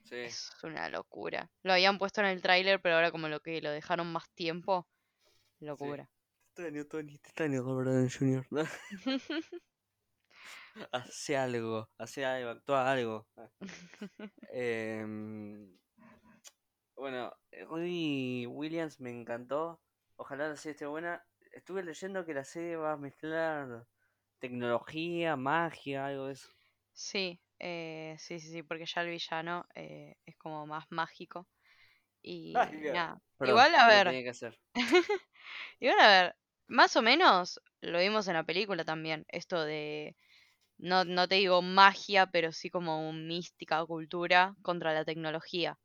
[0.06, 0.16] Sí.
[0.16, 1.52] Es una locura.
[1.64, 4.88] Lo habían puesto en el tráiler, pero ahora como lo que lo dejaron más tiempo,
[5.60, 6.10] locura.
[6.56, 6.82] Tony,
[7.60, 8.46] Robert Downey Jr.
[10.92, 13.28] hace algo, hace algo, actúa algo.
[14.52, 15.78] Em,
[16.96, 17.34] bueno,
[17.68, 19.80] Robbie Williams me encantó.
[20.18, 21.24] Ojalá la serie esté buena.
[21.52, 23.86] Estuve leyendo que la serie va a mezclar
[24.40, 26.50] tecnología, magia, algo de eso.
[26.94, 31.48] Sí, eh, sí, sí, sí, porque ya el villano eh, es como más mágico.
[32.22, 32.94] Y Ay, Dios.
[32.94, 33.22] nada.
[33.38, 34.58] Perdón, Igual, a ver, tenía que hacer.
[35.80, 36.36] igual, a ver,
[36.68, 39.26] más o menos lo vimos en la película también.
[39.30, 40.16] Esto de,
[40.78, 45.78] no, no te digo magia, pero sí como un mística cultura contra la tecnología.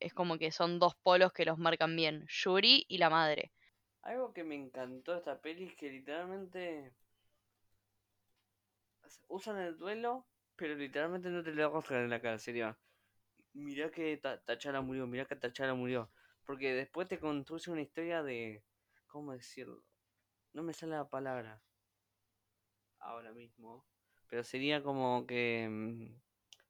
[0.00, 3.52] es como que son dos polos que los marcan bien, Yuri y la madre.
[4.02, 6.92] Algo que me encantó de esta peli es que literalmente
[9.28, 12.38] usan el duelo, pero literalmente no te lo rostran en la cara.
[12.38, 12.76] Sería,
[13.54, 16.10] mirá que Tachala murió, mirá que Tachala murió.
[16.46, 18.62] Porque después te construye una historia de.
[19.06, 19.82] ¿Cómo decirlo?
[20.52, 21.62] No me sale la palabra
[23.00, 23.84] ahora mismo.
[24.28, 25.66] Pero sería como que.
[25.68, 26.20] Mm,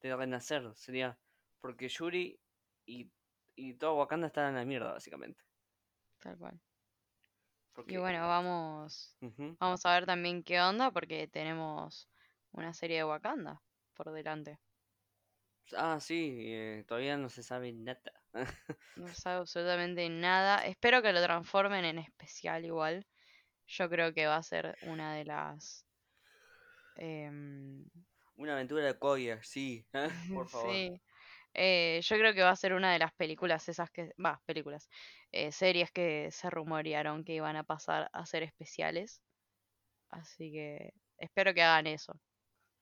[0.01, 0.71] de renacer.
[0.75, 1.19] Sería.
[1.61, 2.39] Porque Yuri
[2.87, 3.11] y,
[3.57, 5.45] y todo Wakanda están en la mierda, básicamente.
[6.21, 6.61] Tal cual.
[7.87, 9.17] Y bueno, vamos.
[9.61, 12.09] Vamos a ver también qué onda, porque tenemos
[12.53, 13.63] una serie de Wakanda
[13.95, 14.59] por delante.
[15.77, 18.01] Ah, sí, eh, todavía no se sabe nada.
[18.97, 20.65] no se sabe absolutamente nada.
[20.67, 23.07] Espero que lo transformen en especial igual.
[23.67, 25.87] Yo creo que va a ser una de las...
[26.99, 27.85] Em,
[28.37, 29.87] una aventura de Koya, sí,
[30.45, 30.71] por favor.
[30.71, 31.01] Sí.
[31.55, 34.13] Eh, yo creo que va a ser una de las películas esas que...
[34.25, 34.89] Va, películas.
[35.33, 39.23] Eh, series que se rumorearon que iban a pasar a ser especiales.
[40.11, 42.21] Así que espero que hagan eso.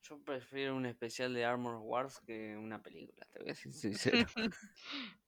[0.03, 4.17] Yo prefiero un especial de Armor Wars que una película, te voy a decir sincero.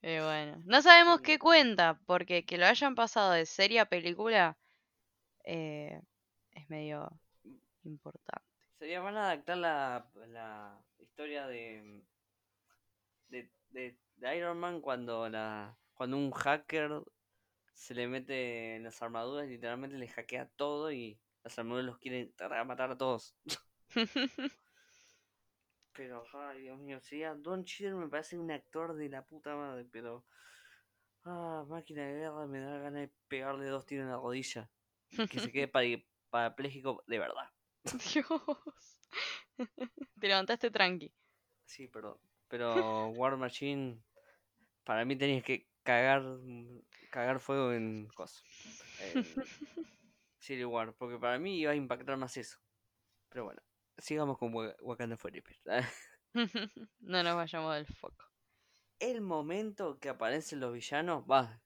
[0.01, 4.57] eh, bueno, no sabemos qué cuenta, porque que lo hayan pasado de serie a película
[5.43, 5.99] eh,
[6.51, 7.09] es medio
[7.83, 8.48] importante.
[8.79, 12.01] Sería van a adaptar la, la historia de,
[13.27, 17.03] de, de, Iron Man cuando, la, cuando un hacker
[17.73, 21.97] se le mete en las armaduras y literalmente le hackea todo y las armaduras los
[21.97, 22.33] quieren
[22.65, 23.35] matar a todos.
[25.91, 29.85] Pero, ay, Dios mío, sí, Don Cheadle me parece un actor de la puta madre,
[29.91, 30.23] pero.
[31.25, 34.69] Ah, máquina de guerra me da ganas de pegarle dos tiros en la rodilla.
[35.29, 35.67] Que se quede
[36.29, 37.51] parapléjico de verdad.
[38.13, 38.99] Dios.
[40.19, 41.13] Te levantaste tranqui.
[41.65, 42.17] Sí, perdón.
[42.47, 44.01] Pero War Machine,
[44.83, 46.23] para mí tenías que cagar
[47.11, 48.43] cagar fuego en cosas.
[50.39, 52.59] Civil War, porque para mí iba a impactar más eso.
[53.29, 53.61] Pero bueno
[53.99, 55.55] sigamos con Wakanda Forever.
[56.99, 58.25] no nos vayamos del foco.
[58.99, 61.61] El momento que aparecen los villanos, va,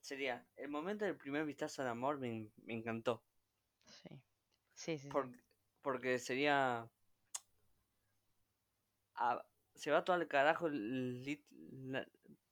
[0.00, 3.22] sería el momento del primer vistazo al amor me, encantó.
[3.84, 4.08] Sí,
[4.74, 5.08] sí, sí.
[5.08, 5.38] Porque
[6.18, 6.88] sería...
[9.74, 10.68] se va todo al carajo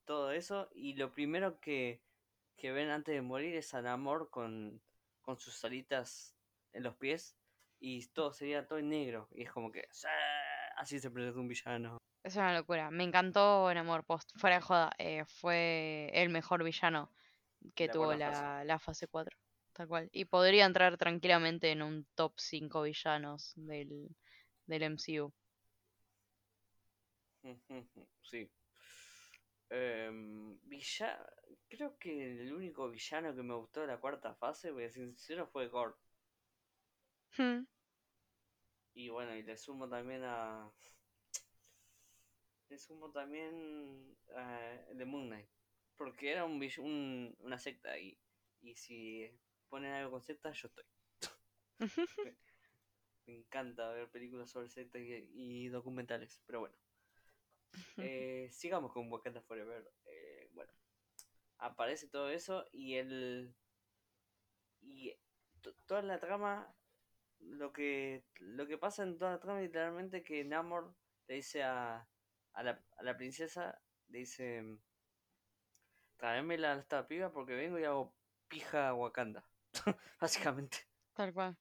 [0.05, 2.01] todo eso y lo primero que,
[2.57, 4.81] que ven antes de morir es al amor con,
[5.20, 6.35] con sus alitas
[6.72, 7.37] en los pies
[7.81, 9.29] y todo sería todo en negro.
[9.33, 9.87] Y es como que
[10.77, 11.99] así se presenta un villano.
[12.22, 12.90] Es una locura.
[12.90, 14.31] Me encantó en Amor Post.
[14.37, 17.11] Fuera de joda, eh, fue el mejor villano
[17.75, 19.37] que tuvo la, la, fase 4.
[19.77, 20.09] Tal cual.
[20.11, 24.09] Y podría entrar tranquilamente en un top 5 villanos del,
[24.67, 25.31] del MCU.
[28.23, 28.51] Sí.
[29.69, 30.11] Eh,
[31.69, 35.05] Creo que el único villano que me gustó de la cuarta fase, voy a ser
[35.09, 35.95] sincero, fue Gore.
[37.37, 37.67] Hmm.
[38.95, 40.73] Y bueno, y le sumo también a.
[42.71, 45.49] Le sumo también a The Moon Knight.
[45.99, 48.19] Porque era un, un una secta y,
[48.62, 49.31] y si
[49.68, 50.85] ponen algo con secta, yo estoy.
[53.26, 56.76] me, encanta ver películas sobre sectas y, documentales, pero bueno.
[57.98, 59.92] Eh, sigamos con Wakanda Forever.
[60.07, 60.72] Eh, bueno,
[61.59, 63.55] aparece todo eso y el.
[64.81, 65.14] Y
[65.87, 66.74] toda la trama
[67.40, 70.94] lo que lo que pasa en toda la trama literalmente que Namor
[71.29, 72.09] le dice a,
[72.52, 74.64] a, la, a la princesa, le dice,
[76.16, 78.14] tráemela a esta piba porque vengo y hago
[78.48, 79.44] pija a Wakanda,
[80.20, 80.79] básicamente.
[81.14, 81.57] Tal cual.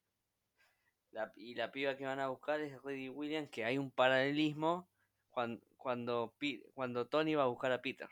[1.10, 4.88] La, y la piba que van a buscar es Reddy Williams, que hay un paralelismo
[5.30, 6.34] cuando, cuando,
[6.74, 8.08] cuando Tony va a buscar a Peter.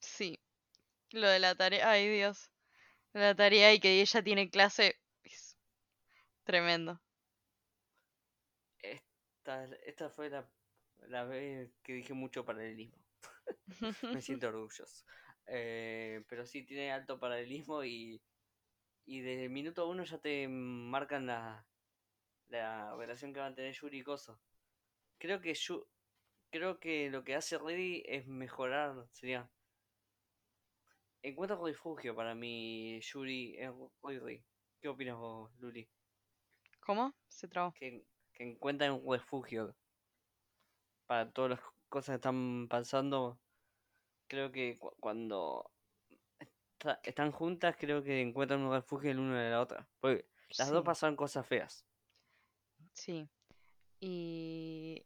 [0.00, 0.38] Sí,
[1.10, 2.50] lo de la tarea, ay Dios,
[3.12, 4.96] la tarea y que ella tiene clase
[6.48, 6.98] Tremendo.
[8.78, 10.48] Esta, esta fue la,
[11.08, 12.96] la vez que dije mucho paralelismo.
[14.18, 15.04] Me siento orgulloso.
[15.46, 18.22] Eh, pero sí, tiene alto paralelismo y,
[19.08, 21.66] y desde el minuto uno ya te marcan la,
[22.48, 24.38] la relación que van a tener Yuri y Koso.
[25.16, 25.54] Creo que
[26.50, 29.50] creo que lo que hace Reddy es mejorar, sería
[31.22, 34.44] encuentra refugio para mí Yuri en Reddy.
[34.80, 35.88] ¿Qué opinas vos, Luli?
[36.80, 37.14] ¿Cómo?
[37.26, 37.72] Se trabó.
[37.72, 38.04] Que,
[38.34, 39.74] que encuentran un refugio
[41.06, 43.40] para todas las cosas que están pasando.
[44.28, 45.70] Creo que cuando
[47.02, 49.86] están juntas, creo que encuentran un refugio el uno de la otra.
[50.00, 50.26] Porque
[50.56, 51.84] las dos pasan cosas feas.
[52.92, 53.28] Sí.
[54.00, 55.04] Y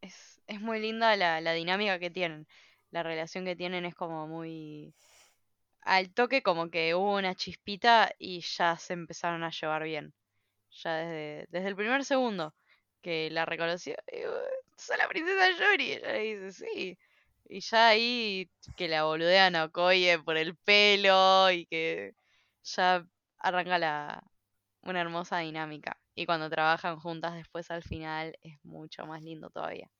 [0.00, 2.46] es, es muy linda la, la, dinámica que tienen.
[2.90, 4.94] la relación que tienen es como muy...
[5.82, 10.14] Al toque como que hubo una chispita y ya se empezaron a llevar bien.
[10.70, 12.54] Ya desde, desde el primer segundo
[13.02, 13.96] que la reconoció.
[14.12, 14.30] Y, "Uh,
[14.76, 15.84] sos la princesa Yuri.
[15.84, 16.98] Y ella le dice, sí.
[17.52, 22.14] Y ya ahí que la boludean a Okoye por el pelo y que
[22.62, 24.24] ya arranca la,
[24.80, 26.00] una hermosa dinámica.
[26.14, 29.90] Y cuando trabajan juntas después al final es mucho más lindo todavía.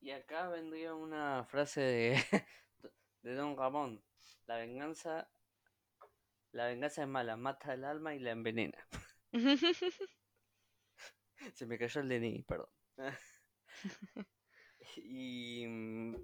[0.00, 2.16] Y acá vendría una frase de,
[3.22, 4.02] de Don Ramón.
[4.46, 5.28] La venganza,
[6.52, 8.78] la venganza es mala, mata el alma y la envenena.
[11.54, 12.70] Se me cayó el DNI, perdón.
[14.96, 16.16] y, mm,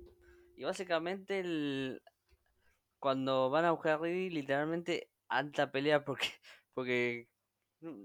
[0.57, 2.03] y básicamente el,
[2.99, 6.29] cuando van a buscar a Ridley, literalmente alta pelea porque,
[6.75, 7.29] porque
[7.81, 8.05] mm,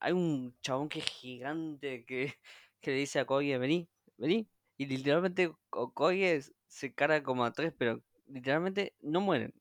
[0.00, 2.34] hay un chabón que es gigante que,
[2.80, 4.48] que le dice a Koye, vení, vení.
[4.76, 9.52] Y literalmente Ko- Koye se carga como a tres, pero literalmente no mueren.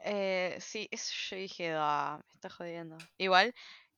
[0.00, 2.96] Eh, sí, eso yo dije, "Ah, me está jodiendo.
[3.18, 3.54] Igual,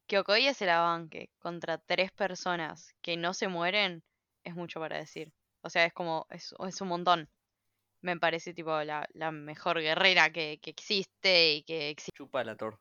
[0.07, 4.03] que Okoye se la banque contra tres personas que no se mueren
[4.45, 5.33] es mucho para decir.
[5.63, 7.29] O sea, es como, es, es un montón.
[8.03, 12.17] Me parece tipo la, la mejor guerrera que, que existe y que existe.
[12.17, 12.57] Chupa la.
[12.57, 12.79] Oko-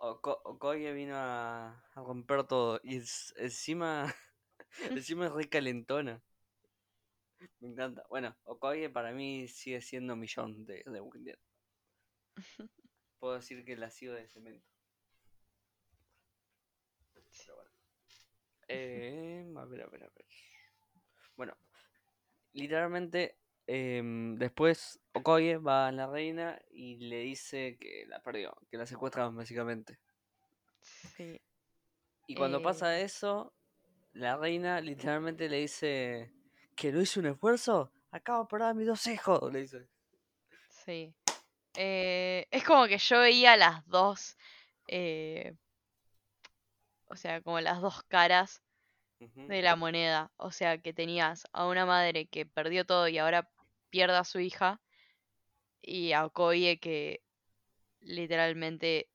[0.44, 2.80] Okoye vino a, a romper todo.
[2.84, 4.14] Y es- encima,
[4.90, 6.22] encima es re calentona.
[7.60, 8.04] Me encanta.
[8.10, 11.38] Bueno, Okoye para mí sigue siendo millón de, de.
[13.18, 14.66] Puedo decir que la sigo de cemento.
[17.14, 17.70] Pero bueno.
[18.74, 20.26] Eh, a ver, a ver, a ver.
[21.36, 21.56] Bueno,
[22.52, 28.76] literalmente em, después Okoye va a la reina y le dice que la perdió, que
[28.78, 29.98] la secuestraron básicamente.
[30.80, 31.40] Sí.
[32.26, 33.52] Y cuando Eh, pasa eso,
[34.12, 36.32] la reina literalmente le dice
[36.76, 39.88] que no hice un esfuerzo, acabo de perder a mis dos hijos, le dice.
[40.84, 41.14] Sí.
[41.74, 44.36] Eh, es como que yo veía las dos,
[44.88, 45.54] eh,
[47.12, 48.62] o sea, como las dos caras
[49.46, 50.32] de la moneda.
[50.38, 53.50] O sea, que tenías a una madre que perdió todo y ahora
[53.90, 54.80] pierde a su hija,
[55.82, 57.20] y a Okoye que
[58.00, 59.08] literalmente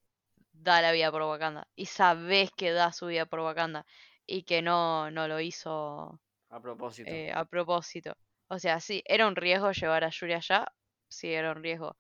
[0.51, 1.67] da la vida por Wakanda.
[1.75, 3.85] Y sabes que da su vida por Wakanda
[4.25, 6.19] y que no, no lo hizo
[6.49, 7.09] A propósito.
[7.09, 8.13] eh, a propósito.
[8.49, 10.67] O sea, sí, era un riesgo llevar a Yuri allá,
[11.09, 11.97] sí, era un riesgo,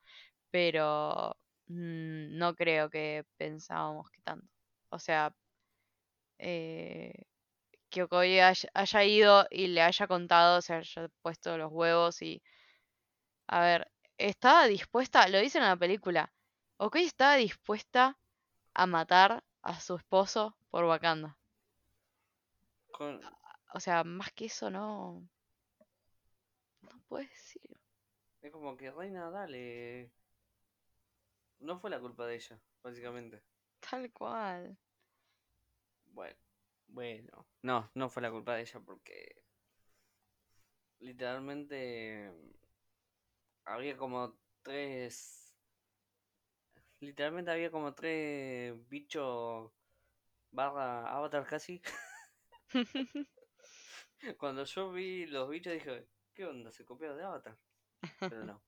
[0.51, 1.35] pero
[1.67, 4.47] mm, no creo que pensábamos que tanto.
[4.89, 5.33] O sea,
[6.39, 7.13] eh,
[7.89, 12.41] que Okoye haya, haya ido y le haya contado, se haya puesto los huevos y...
[13.47, 16.31] A ver, estaba dispuesta, lo dicen en la película,
[16.77, 18.17] Okoye estaba dispuesta
[18.73, 21.37] a matar a su esposo por Wakanda.
[22.91, 23.21] Con-
[23.73, 25.27] O sea, más que eso no...
[26.81, 27.77] No puedes decir.
[28.41, 30.11] es como que reina, dale.
[31.59, 33.41] No fue la culpa de ella, básicamente.
[33.79, 34.77] Tal cual.
[36.17, 36.35] Bueno,
[36.87, 37.45] bueno.
[37.61, 39.43] No, no fue la culpa de ella porque
[40.97, 42.33] literalmente
[43.65, 45.53] había como tres.
[47.01, 49.71] Literalmente había como tres bichos
[50.49, 51.83] barra avatar casi.
[54.39, 56.71] Cuando yo vi los bichos dije, ¿qué onda?
[56.71, 57.55] ¿Se copiaron de avatar?
[58.21, 58.63] Pero no.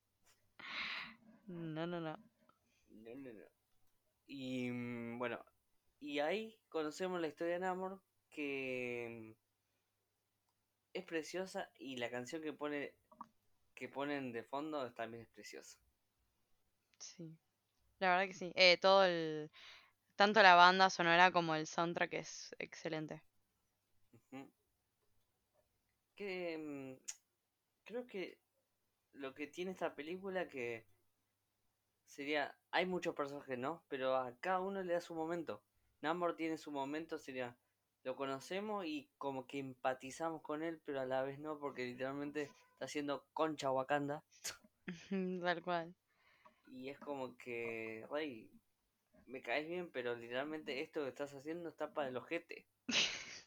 [1.48, 2.16] No, no, no.
[2.90, 3.46] No, no, no.
[4.28, 5.44] Y mm, bueno,
[6.00, 9.40] y ahí conocemos la historia de Namor que mm,
[10.94, 12.94] es preciosa y la canción que pone
[13.80, 15.80] que ponen de fondo también es preciosa.
[16.98, 17.34] Sí.
[18.00, 18.52] La verdad que sí.
[18.56, 19.50] Eh, todo el...
[20.18, 23.24] Tanto la banda sonora como el soundtrack es excelente.
[26.16, 27.02] Que mm,
[27.86, 28.38] creo que
[29.14, 30.86] lo que tiene esta película que
[32.06, 33.82] sería hay muchos personajes, ¿no?
[33.88, 35.64] Pero a cada uno le da su momento.
[36.02, 37.56] Namor tiene su momento, sería
[38.04, 42.52] lo conocemos y como que empatizamos con él, pero a la vez no, porque literalmente
[42.74, 44.24] está haciendo concha Wakanda.
[45.44, 45.94] Tal cual.
[46.72, 48.50] Y es como que, rey,
[49.26, 52.66] me caes bien, pero literalmente esto que estás haciendo está para el ojete.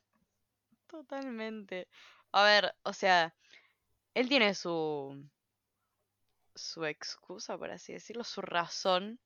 [0.86, 1.88] Totalmente.
[2.32, 3.34] A ver, o sea,
[4.14, 5.28] él tiene su...
[6.55, 9.18] su excusa, por así decirlo, su razón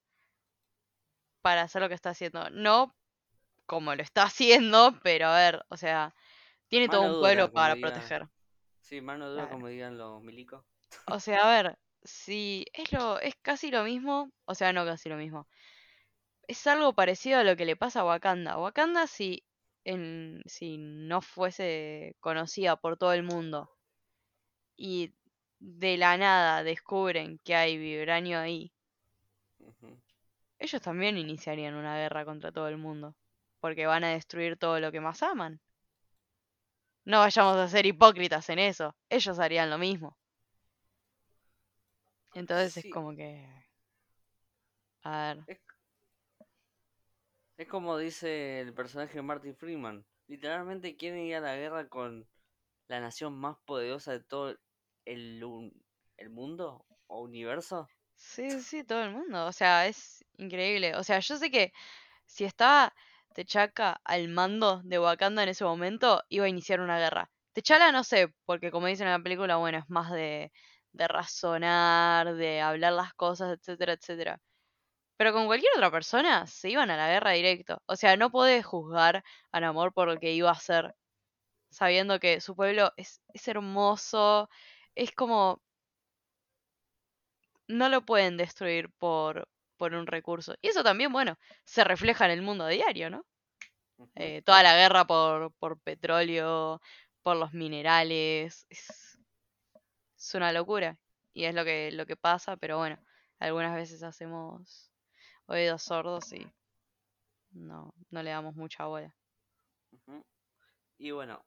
[1.43, 2.49] para hacer lo que está haciendo.
[2.51, 2.95] No
[3.67, 6.14] como lo está haciendo, pero a ver, o sea,
[6.69, 8.29] tiene todo un dura, pueblo para proteger.
[8.81, 10.64] Sí, mano dura, como digan los milicos.
[11.09, 15.09] O sea, a ver, si es lo, es casi lo mismo, o sea, no casi
[15.09, 15.49] lo mismo.
[16.47, 18.59] Es algo parecido a lo que le pasa a Wakanda.
[18.59, 19.45] Wakanda, si
[19.85, 23.71] en, si no fuese conocida por todo el mundo
[24.77, 25.14] y
[25.59, 28.73] de la nada descubren que hay vibranio ahí,
[30.59, 33.14] ellos también iniciarían una guerra contra todo el mundo,
[33.67, 35.61] porque van a destruir todo lo que más aman.
[37.05, 40.17] No vayamos a ser hipócritas en eso, ellos harían lo mismo.
[42.35, 43.45] Entonces es como que...
[45.03, 45.59] A ver, es,
[47.57, 50.05] es como dice el personaje de Martin Freeman.
[50.29, 52.29] Literalmente quieren ir a la guerra con
[52.89, 54.57] la nación más poderosa de todo
[55.05, 55.43] el,
[56.19, 57.89] el mundo o universo.
[58.14, 60.95] sí, sí, todo el mundo, o sea, es increíble.
[60.97, 61.73] O sea, yo sé que
[62.27, 62.95] si estaba
[63.37, 67.30] T'Chaka al mando de Wakanda en ese momento, iba a iniciar una guerra.
[67.55, 70.53] T'Challa no sé, porque como dicen en la película, bueno, es más de,
[70.93, 74.41] de razonar, de hablar las cosas, etcétera, etcétera.
[75.18, 77.82] Pero con cualquier otra persona se iban a la guerra directo.
[77.87, 79.22] O sea, no podés juzgar
[79.53, 80.95] a Namor por lo que iba a hacer,
[81.70, 84.49] sabiendo que su pueblo es, es hermoso,
[84.97, 85.62] es como...
[87.68, 90.55] No lo pueden destruir por, por un recurso.
[90.62, 93.24] Y eso también, bueno, se refleja en el mundo diario, ¿no?
[94.14, 96.81] Eh, toda la guerra por, por petróleo,
[97.22, 99.18] por los minerales, es,
[100.16, 100.99] es una locura.
[101.33, 102.99] Y es lo que, lo que pasa, pero bueno,
[103.39, 104.91] algunas veces hacemos
[105.47, 106.47] oídos sordos y
[107.51, 109.14] no, no le damos mucha bola.
[110.99, 111.45] Y bueno,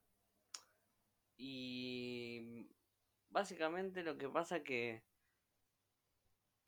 [1.37, 2.69] y
[3.29, 5.03] básicamente lo que pasa que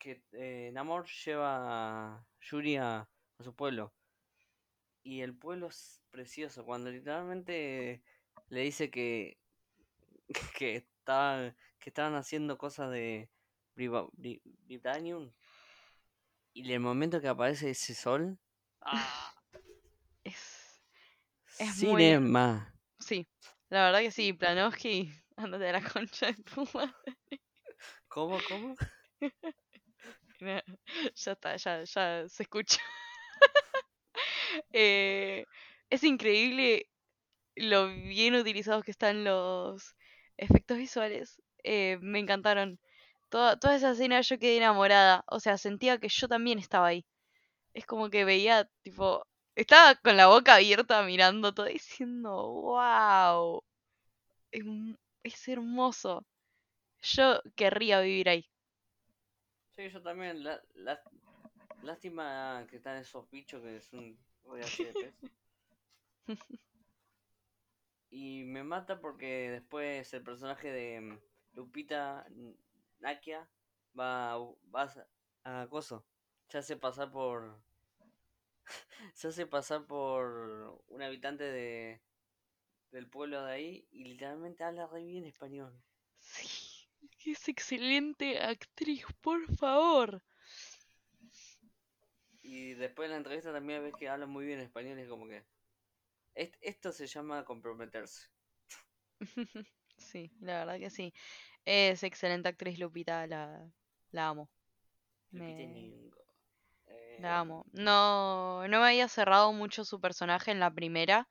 [0.02, 3.92] que eh, Namor lleva a Yuri a, a su pueblo
[5.04, 8.02] y el pueblo es precioso cuando literalmente
[8.48, 9.38] le dice que
[10.58, 13.30] que estaban que estaban haciendo cosas de
[13.76, 15.30] Briba- Bri- Vibranium
[16.52, 18.40] y en el momento que aparece ese sol
[18.80, 19.34] ¡ah!
[20.24, 20.82] Es,
[21.60, 22.02] es muy...
[22.02, 23.28] cinema Sí,
[23.68, 27.16] la verdad que sí, Planowski, ándate a la concha de tu madre.
[28.08, 28.74] ¿Cómo, cómo?
[31.16, 32.78] Ya está, ya, ya se escucha.
[34.72, 35.44] Eh,
[35.90, 36.88] es increíble
[37.56, 39.96] lo bien utilizados que están los
[40.38, 41.42] efectos visuales.
[41.64, 42.80] Eh, me encantaron.
[43.30, 45.24] Toda, toda esa escena yo quedé enamorada.
[45.28, 47.06] O sea, sentía que yo también estaba ahí.
[47.74, 49.26] Es como que veía, tipo,
[49.56, 53.62] estaba con la boca abierta mirando todo diciendo, wow,
[55.24, 56.24] es hermoso.
[57.02, 58.50] Yo querría vivir ahí.
[59.76, 60.42] Sí, yo también.
[60.44, 61.02] La, la-
[61.82, 64.18] lástima que están esos bichos que es un.
[68.10, 71.18] Y me mata porque después el personaje de mm,
[71.54, 72.54] Lupita N-
[73.00, 73.48] Nakia
[73.98, 74.36] va,
[74.74, 74.82] va
[75.44, 76.04] a, a Coso.
[76.48, 77.60] Se hace pasar por.
[79.14, 82.00] Se hace pasar por un habitante de,
[82.92, 85.72] del pueblo de ahí y literalmente habla re bien español.
[86.20, 86.48] Sí,
[87.30, 90.20] es excelente actriz, por favor.
[92.42, 95.26] Y después en la entrevista también ves que habla muy bien español y es como
[95.26, 95.42] que.
[96.34, 98.28] est- esto se llama comprometerse.
[99.96, 101.12] Sí, la verdad que sí.
[101.64, 103.64] Es excelente actriz Lupita, la,
[104.10, 104.50] la amo.
[105.32, 106.12] Lupita Me- Nyong'o.
[106.88, 107.64] Eh, La amo.
[107.72, 111.28] No, no me había cerrado mucho su personaje en la primera,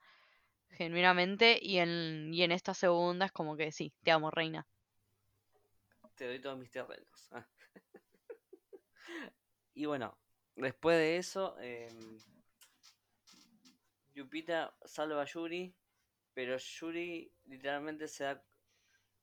[0.70, 4.66] genuinamente, y en, y en esta segunda es como que sí, te amo, reina.
[6.14, 7.28] Te doy todos mis terrenos.
[7.32, 7.46] Ah.
[9.74, 10.16] y bueno,
[10.56, 12.18] después de eso, em,
[14.14, 15.74] Yupita salva a Yuri,
[16.34, 18.44] pero Yuri literalmente se da,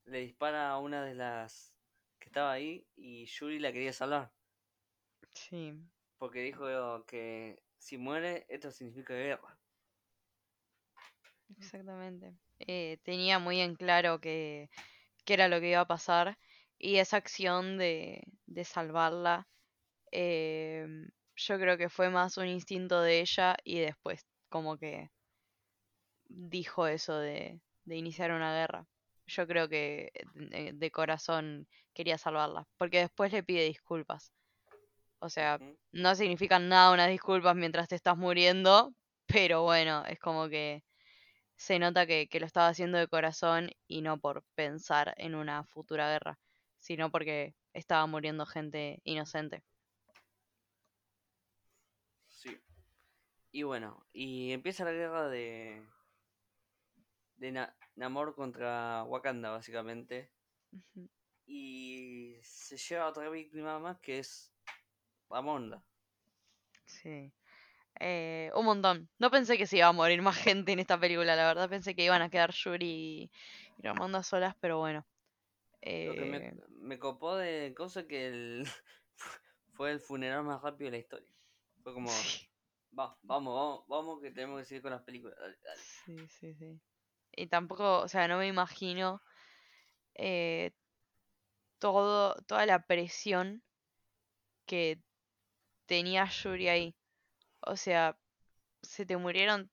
[0.06, 1.74] le dispara a una de las
[2.20, 4.32] que estaba ahí y Yuri la quería salvar,
[5.34, 5.74] Sí,
[6.18, 9.58] porque dijo que si muere esto significa guerra.
[11.58, 12.34] exactamente.
[12.60, 14.70] Eh, tenía muy en claro que,
[15.26, 16.38] que era lo que iba a pasar,
[16.80, 19.48] y esa acción de, de salvarla,
[20.12, 25.10] em, yo creo que fue más un instinto de ella y después como que
[26.30, 28.88] dijo eso de, de iniciar una guerra.
[29.28, 34.32] Yo creo que de, de corazón quería salvarla, porque después le pide disculpas.
[35.20, 35.60] O sea,
[35.92, 38.94] no significan nada unas disculpas mientras te estás muriendo,
[39.28, 40.84] pero bueno, es como que
[41.58, 45.64] se nota que, que lo estaba haciendo de corazón y no por pensar en una
[45.66, 46.40] futura guerra,
[46.80, 49.64] sino porque estaba muriendo gente inocente.
[52.28, 52.58] Sí.
[53.52, 55.84] Y bueno, y empieza la guerra de
[57.38, 60.30] de Na- Namor contra Wakanda básicamente.
[61.46, 64.52] Y se lleva otra víctima más que es
[65.30, 65.82] Ramonda.
[66.86, 67.32] Sí.
[68.00, 69.10] Eh, un montón.
[69.18, 71.70] No pensé que se iba a morir más gente en esta película, la verdad.
[71.70, 73.32] Pensé que iban a quedar Yuri y,
[73.78, 75.06] y Ramonda solas, pero bueno.
[76.02, 78.66] Lo que me, Eh, me copó de cosa que el,
[79.74, 81.34] fue el funeral más rápido de la historia.
[81.84, 82.50] Fue como, sí,
[82.98, 85.38] va, vamos, vamos, vamos que tenemos que seguir con las películas.
[85.40, 85.86] Dale, dale.
[86.06, 86.80] sí, sí, sí.
[87.32, 89.22] Y tampoco, o sea, no me imagino
[90.16, 90.74] eh,
[91.80, 93.64] todo, toda la presión
[94.66, 95.02] que
[95.88, 96.96] tenía Yuri ahí.
[97.62, 98.18] O sea,
[98.84, 99.72] se te murieron,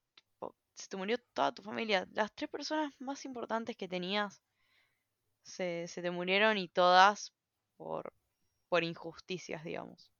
[0.74, 2.06] se te murió toda tu familia.
[2.12, 4.42] Las tres personas más importantes que tenías
[5.46, 7.32] se, se te murieron y todas
[7.76, 8.12] por,
[8.68, 10.10] por injusticias, digamos.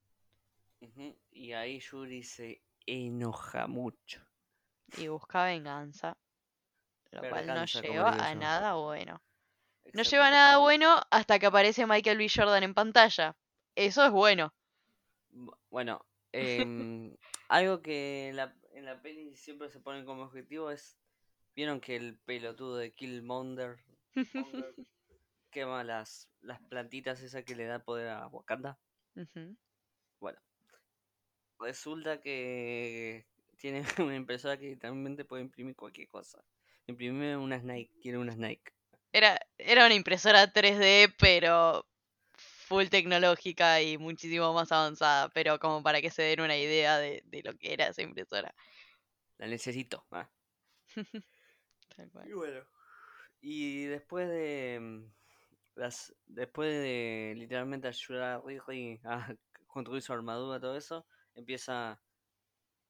[1.31, 4.21] Y ahí Yuri se enoja mucho.
[4.97, 6.17] Y busca venganza,
[7.11, 9.21] lo cual no lleva a nada bueno.
[9.93, 12.27] No lleva a nada bueno hasta que aparece Michael B.
[12.33, 13.35] Jordan en pantalla.
[13.75, 14.53] Eso es bueno.
[15.31, 17.15] Bu- Bueno, em,
[17.49, 20.97] algo que en la, en la peli siempre se pone como objetivo es.
[21.55, 23.79] ¿Vieron que el pelotudo de Killmonger
[24.35, 24.75] Monger
[25.57, 28.77] quema las, las plantitas esas que le da poder a Wakanda?
[30.19, 30.39] Bueno,
[31.59, 33.25] resulta que
[33.57, 36.43] tiene una impresora que literalmente puede imprimir cualquier cosa.
[36.85, 38.71] Imprime una Snake, quiere una Snake.
[39.11, 41.87] Era, era una impresora 3D, pero
[42.35, 47.23] full tecnológica y muchísimo más avanzada, pero como para que se den una idea de,
[47.25, 48.53] de lo que era esa impresora.
[49.39, 50.05] La necesito.
[50.11, 50.29] ah.
[51.95, 52.29] Tal cual.
[52.29, 52.61] Y bueno.
[53.41, 55.09] Y después de.
[55.77, 59.31] Las, después de literalmente ayudar a Ridley a
[59.67, 61.05] construir su armadura, todo eso,
[61.35, 62.01] empieza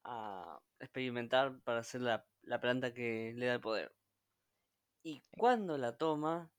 [0.05, 3.93] a experimentar para hacer la, la planta que le da el poder.
[5.03, 6.49] Y cuando la toma.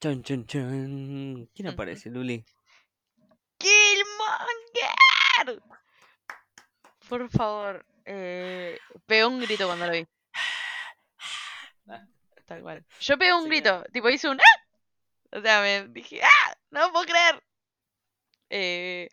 [0.00, 1.48] Chon, chon, chon.
[1.54, 2.44] ¿Quién aparece, Luli?
[3.58, 5.62] ¡Killmonger!
[7.08, 10.06] Por favor, eh, pegué un grito cuando lo vi.
[11.88, 12.04] Ah,
[12.46, 12.84] Tal cual.
[13.00, 14.59] Yo pegué un grito, tipo hice un ¡Ah!
[15.32, 16.56] O sea, me dije ¡Ah!
[16.70, 17.42] No puedo creer.
[18.50, 19.08] Eh,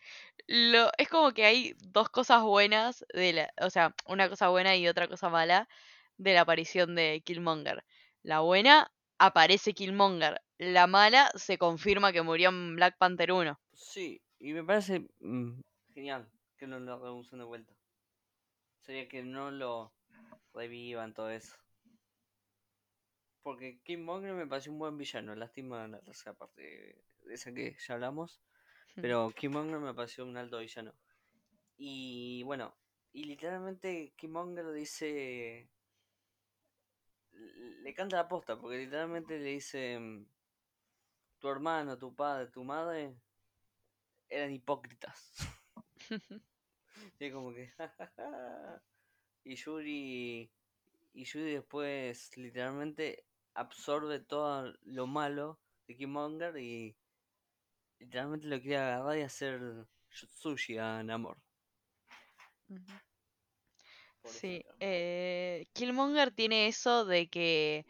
[0.47, 4.75] lo, es como que hay dos cosas buenas de la, o sea, una cosa buena
[4.75, 5.67] y otra cosa mala
[6.17, 7.83] de la aparición de Killmonger.
[8.23, 10.41] La buena aparece Killmonger.
[10.57, 13.59] La mala se confirma que murió en Black Panther 1.
[13.73, 15.61] Sí, y me parece mm,
[15.93, 17.73] genial que no lo reducen de vuelta.
[18.81, 19.93] Sería que no lo
[20.53, 21.55] revivan todo eso.
[23.47, 25.33] Porque Killmonger me pareció un buen villano.
[25.33, 28.41] Lástima la tercera parte de esa que ya hablamos.
[28.95, 30.93] Pero Killmonger me pareció un alto villano.
[31.77, 32.75] Y bueno,
[33.13, 35.69] y literalmente Killmonger dice.
[37.31, 39.97] Le canta la posta, porque literalmente le dice.
[41.39, 43.15] Tu hermano, tu padre, tu madre
[44.27, 45.31] eran hipócritas.
[47.17, 47.71] Y es como que.
[49.45, 50.51] y Yuri.
[51.13, 53.26] Y Yuri después literalmente
[53.57, 56.95] absorbe todo lo malo de Killmonger y
[57.99, 59.59] literalmente lo quiere agarrar y hacer
[60.09, 61.37] sushi a Namor.
[64.23, 67.85] Sí, eh, Killmonger tiene eso de que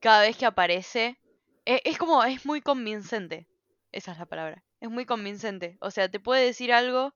[0.00, 1.18] cada vez que aparece
[1.64, 3.48] e- es, como, es muy convincente.
[3.92, 4.64] Esa es la palabra.
[4.80, 5.78] Es muy convincente.
[5.80, 7.14] O sea, te puede decir algo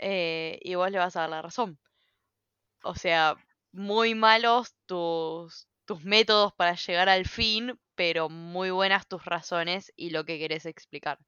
[0.00, 1.78] eh, y vos le vas a dar la razón.
[2.82, 3.36] O sea,
[3.72, 10.10] muy malos tus, tus métodos para llegar al fin, pero muy buenas tus razones y
[10.10, 11.18] lo que querés explicar.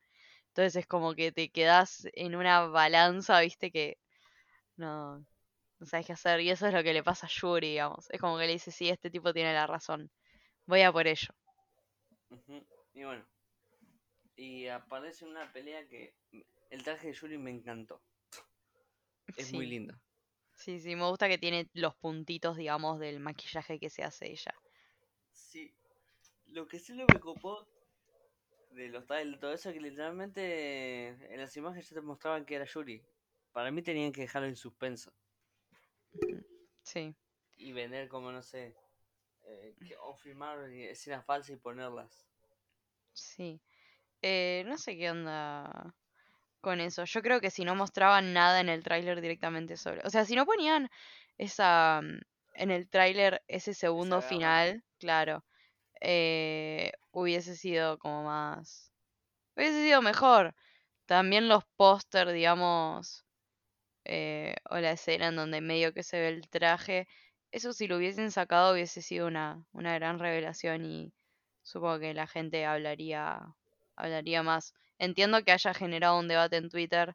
[0.49, 3.99] Entonces es como que te quedás en una balanza, viste, que
[4.77, 5.25] no,
[5.79, 6.41] no sabes qué hacer.
[6.41, 8.11] Y eso es lo que le pasa a Yuri, digamos.
[8.11, 10.11] Es como que le dice, sí, este tipo tiene la razón.
[10.67, 11.29] Voy a por ello.
[12.93, 13.25] Y bueno.
[14.37, 16.15] Y aparece una pelea que.
[16.71, 18.03] El traje de Yuri me encantó.
[19.37, 19.95] Es muy lindo.
[20.59, 24.55] Sí, sí, me gusta que tiene los puntitos, digamos, del maquillaje que se hace ella.
[25.31, 25.75] Sí.
[26.47, 27.69] Lo que sí lo me copó
[28.71, 32.65] de los trailers, todo eso, que literalmente en las imágenes ya te mostraban que era
[32.65, 33.03] Yuri.
[33.53, 35.13] Para mí tenían que dejarlo en suspenso.
[36.85, 37.17] Sí.
[37.57, 38.75] Y vender como, no sé.
[39.45, 42.29] eh, que- o filmar escenas falsas y ponerlas.
[43.13, 43.63] Sí.
[44.23, 45.98] Eh, no sé qué onda
[46.61, 47.05] con eso.
[47.05, 50.03] Yo creo que si no mostraban nada en el tráiler directamente sobre...
[50.07, 50.91] O sea, si no ponían
[51.39, 52.01] esa...
[52.03, 52.21] mm,
[52.55, 55.45] En el tráiler ese segundo final, claro,
[56.01, 58.93] eh, hubiese sido como más...
[59.57, 60.55] Hubiese sido mejor.
[61.07, 63.25] También los póster, digamos,
[64.05, 67.07] eh, o la escena en donde medio que se ve el traje,
[67.53, 71.13] eso si lo hubiesen sacado hubiese sido una, una gran revelación y
[71.63, 73.41] supongo que la gente hablaría,
[73.97, 74.75] hablaría más.
[74.99, 77.15] Entiendo que haya generado un debate en Twitter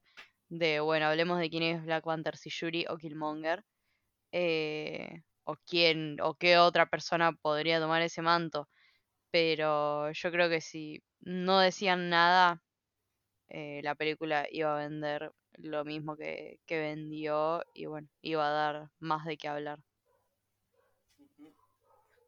[0.50, 3.64] de, bueno, hablemos de quién es Black Panther, si Yuri o Killmonger,
[4.32, 8.70] eh, o quién o qué otra persona podría tomar ese manto.
[9.32, 12.62] Pero yo creo que si no decían nada,
[13.50, 18.52] eh, la película iba a vender lo mismo que, que vendió y bueno, iba a
[18.52, 19.80] dar más de qué hablar.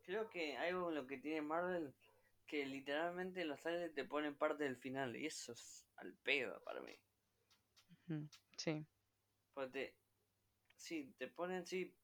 [0.05, 1.93] Creo que algo en lo que tiene Marvel
[2.47, 6.81] que literalmente los trailers te ponen parte del final y eso es al pedo para
[6.81, 6.93] mí.
[8.57, 8.85] Sí,
[9.53, 9.95] Porque te,
[10.77, 11.95] sí, te ponen, sí,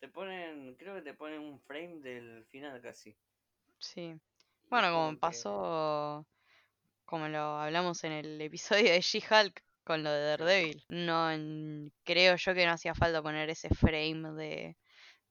[0.00, 3.16] te ponen, creo que te ponen un frame del final casi.
[3.78, 4.14] sí.
[4.70, 6.26] Bueno, como pasó,
[7.06, 10.84] como lo hablamos en el episodio de She-Hulk con lo de Daredevil.
[10.90, 14.76] No, en- creo yo que no hacía falta poner ese frame de,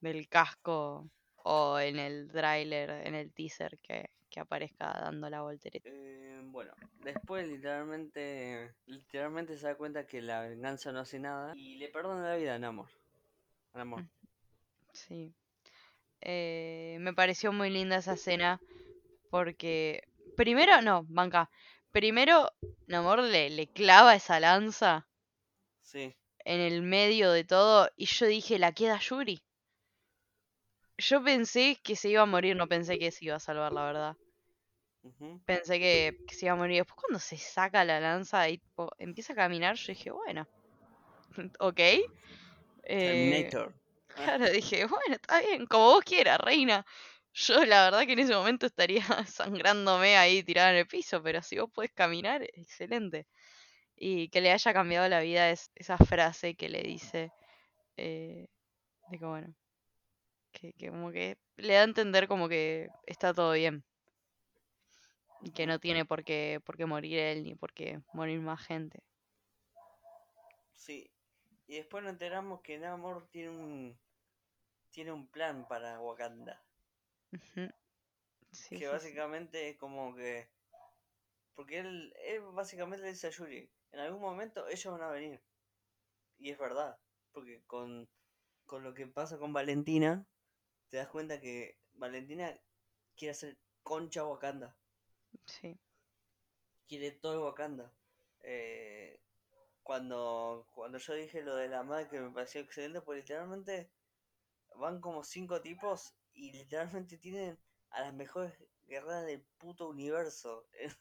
[0.02, 5.90] del casco o en el tráiler, en el teaser que, que aparezca dando la voltereta.
[5.90, 6.72] eh, bueno,
[7.04, 12.30] después literalmente, literalmente se da cuenta que la venganza no hace nada y le perdona
[12.30, 12.88] la vida a Namor.
[13.74, 14.04] A Namor.
[14.94, 15.34] Sí.
[16.22, 18.62] Eh, me pareció muy linda esa escena
[19.32, 20.04] porque
[20.36, 21.50] primero, no, banca.
[21.92, 22.52] Primero,
[22.88, 25.08] Namor le, le clava esa lanza
[25.82, 26.16] Sí,
[26.46, 29.40] en el medio de todo y yo dije, la queda Yuri.
[31.00, 33.86] Yo pensé que se iba a morir, no pensé que se iba a salvar, la
[33.86, 34.18] verdad.
[35.46, 36.78] Pensé que, que se iba a morir.
[36.78, 40.48] Después cuando se saca la lanza y tipo, empieza a caminar, yo dije, bueno,
[41.60, 41.80] ok.
[42.84, 43.50] Eh,
[44.16, 46.86] claro, dije, bueno, está bien, como vos quieras, reina.
[47.34, 51.42] Yo la verdad que en ese momento estaría sangrándome ahí tirada en el piso, pero
[51.42, 53.28] si vos podés caminar, excelente.
[53.96, 57.32] Y que le haya cambiado la vida es esa frase que le dice,
[57.98, 58.48] eh,
[59.10, 59.56] de que bueno,
[60.52, 63.84] que, que como que le da a entender como que está todo bien.
[65.56, 69.04] Que no tiene por qué, por qué morir él ni por qué morir más gente.
[70.72, 71.12] Sí.
[71.68, 74.00] Y después nos enteramos que Namor tiene un
[74.92, 76.66] tiene un plan para Wakanda.
[78.52, 79.18] Sí, Que sí, sí.
[79.18, 80.50] básicamente es como que.
[81.56, 85.44] Porque él, él básicamente le dice a Yuri, en algún momento ellos van a venir.
[86.38, 87.00] Y es verdad.
[87.32, 88.10] Porque con,
[88.66, 90.26] con lo que pasa con Valentina,
[90.90, 92.60] te das cuenta que Valentina
[93.16, 94.78] quiere hacer concha Wakanda.
[95.46, 95.80] Sí.
[96.88, 97.94] Quiere todo Wakanda.
[98.42, 99.20] Eh,
[99.84, 103.90] cuando, cuando yo dije lo de la madre que me pareció excelente, pues literalmente
[104.76, 107.60] van como cinco tipos y literalmente tienen
[107.90, 108.54] a las mejores
[108.86, 110.92] guerreras del puto universo en,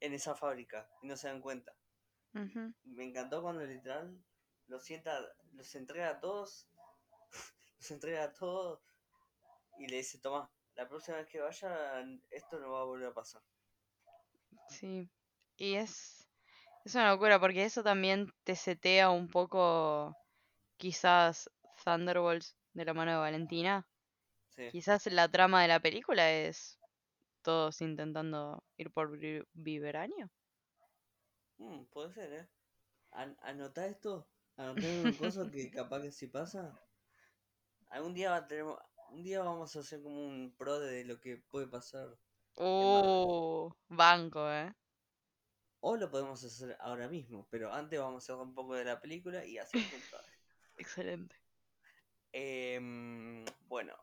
[0.00, 1.76] en esa fábrica y no se dan cuenta.
[2.84, 4.22] Me encantó cuando literal
[4.66, 5.20] los sienta,
[5.52, 6.68] los entrega a todos,
[7.78, 8.80] los entrega a todos
[9.78, 13.14] y le dice, toma, la próxima vez que vayan esto no va a volver a
[13.14, 13.42] pasar.
[14.68, 15.10] Sí.
[15.56, 16.28] Y es,
[16.84, 20.16] es una locura porque eso también te setea un poco
[20.78, 21.50] quizás
[21.84, 23.88] Thunderbolts de la mano de Valentina.
[24.56, 26.78] Sí, Quizás la trama de la película es
[27.42, 30.28] todos intentando ir por vi- Vibranium.
[31.58, 32.48] Mm, puede ser, ¿eh?
[33.12, 36.80] An- anotá esto, anotá una cosa que capaz que si pasa,
[37.90, 38.64] algún día va a tener,
[39.10, 42.16] un día vamos a hacer como un pro de lo que puede pasar.
[42.56, 44.72] Uh, banco, eh.
[45.80, 49.00] O lo podemos hacer ahora mismo, pero antes vamos a hablar un poco de la
[49.00, 49.56] película y
[50.10, 50.18] pro.
[50.78, 51.36] Excelente.
[52.32, 53.94] Em, bueno,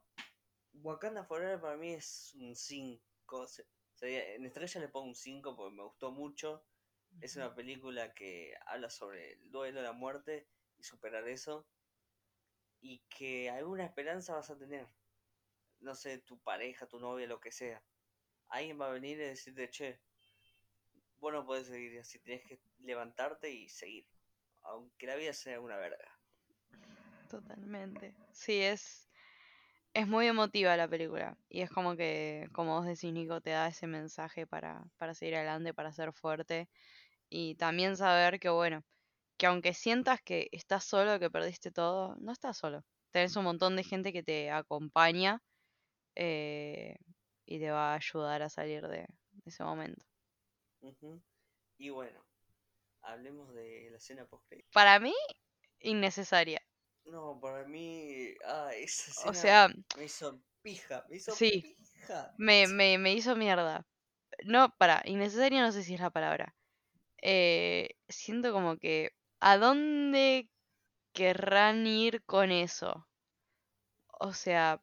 [0.73, 3.47] Wakanda Forever para mí es un 5.
[4.01, 6.63] En estrella le pongo un 5 porque me gustó mucho.
[7.21, 10.47] Es una película que habla sobre el duelo, la muerte
[10.77, 11.67] y superar eso.
[12.81, 14.87] Y que alguna esperanza vas a tener.
[15.79, 17.83] No sé, tu pareja, tu novia, lo que sea.
[18.53, 19.99] Alguien va a venir y decirte, che,
[21.17, 24.05] vos no podés seguir así, tenés que levantarte y seguir.
[24.61, 26.07] Aunque la vida sea una verga.
[27.31, 28.13] Totalmente.
[28.31, 29.09] Sí, es,
[29.95, 31.35] es muy emotiva la película.
[31.49, 35.37] Y es como que, como vos decís, Nico, te da ese mensaje para, para seguir
[35.37, 36.69] adelante, para ser fuerte.
[37.29, 38.83] Y también saber que, bueno,
[39.37, 42.85] que aunque sientas que estás solo, que perdiste todo, no estás solo.
[43.09, 45.41] Tenés un montón de gente que te acompaña
[46.13, 46.97] eh,
[47.45, 49.07] y te va a ayudar a salir de,
[49.45, 50.05] ese momento.
[51.77, 52.23] Y bueno,
[53.01, 55.13] hablemos de la escena post Para mí,
[55.79, 56.61] innecesaria.
[57.05, 59.67] No, para mí, ah, esa O escena sea,
[59.97, 62.33] me hizo pija, me hizo sí, pija.
[62.37, 63.85] me, me, me hizo mierda.
[64.45, 66.55] No, para, innecesaria no sé si es la palabra.
[67.21, 70.49] Eh, siento como que, ¿a dónde
[71.13, 73.07] querrán ir con eso?
[74.19, 74.81] O sea,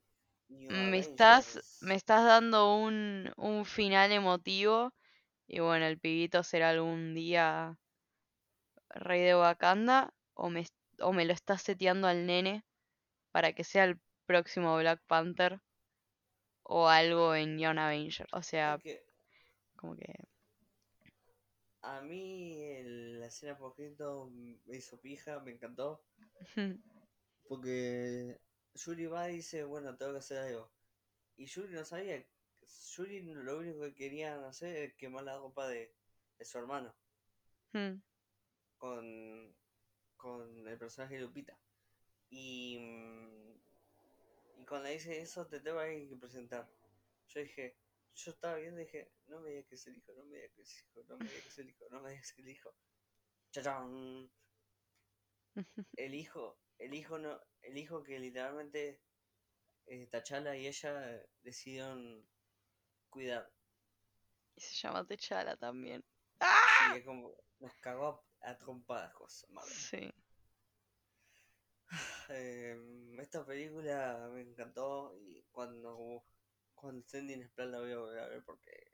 [0.68, 4.92] me estás, me estás dando un, un final emotivo
[5.48, 7.78] y bueno, el pibito será algún día
[9.06, 10.64] rey de Wakanda o me,
[11.00, 12.64] o me lo estás seteando al nene
[13.32, 15.60] para que sea el próximo Black Panther
[16.64, 18.26] o algo en Young Avenger.
[18.32, 18.80] O sea,
[19.76, 20.14] como que...
[21.82, 23.74] a mí el- la escena por
[24.66, 26.00] me hizo pija, me encantó.
[27.48, 28.38] Porque
[28.74, 30.70] Yuri va y dice, bueno, tengo que hacer algo.
[31.36, 32.24] Y Yuri no sabía.
[32.96, 35.94] Yuri lo único que quería hacer es quemar la ropa de,
[36.38, 36.94] de su hermano.
[37.72, 38.00] Hmm.
[38.76, 39.56] Con,
[40.16, 41.58] con el personaje de Lupita.
[42.30, 42.78] Y,
[44.56, 46.68] y cuando dice eso, te tengo que presentar.
[47.28, 47.76] Yo dije,
[48.14, 50.52] yo estaba viendo y dije, no me digas que es el hijo, no me digas
[50.54, 52.40] que es el hijo, no me digas que es el hijo, no me digas que
[52.40, 52.74] es el hijo.
[53.50, 54.30] ¡Chachán!
[55.96, 59.00] El hijo, el hijo no, el hijo que literalmente
[59.86, 62.26] eh, Tachala y ella decidieron
[63.10, 63.50] cuidar.
[64.56, 66.04] Y se llama Techala también.
[66.40, 69.74] Sí, es como nos cagó a, a trompadas cosas, Marvel.
[69.74, 70.12] Sí.
[72.32, 72.78] Eh,
[73.18, 76.24] esta película me encantó y cuando
[76.76, 78.92] cuando esté en Plus la voy a volver a ver porque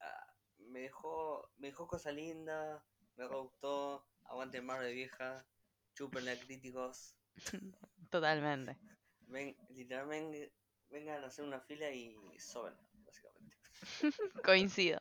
[0.00, 2.80] ah, me dejó me dejó cosas lindas,
[3.16, 5.46] me gustó, aguante Marvel vieja,
[5.94, 7.16] chúpenla críticos,
[8.10, 8.78] Totalmente.
[9.26, 10.52] ven, literalmente
[10.90, 13.56] vengan a hacer una fila y soben, básicamente.
[14.42, 14.98] Coincido.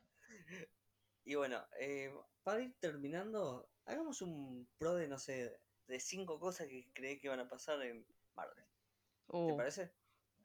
[1.23, 2.11] Y bueno, eh,
[2.43, 7.27] para ir terminando, hagamos un pro de, no sé, de cinco cosas que creí que
[7.27, 8.05] iban a pasar en
[8.35, 8.65] Marvel.
[9.45, 9.93] ¿Te Uh, parece?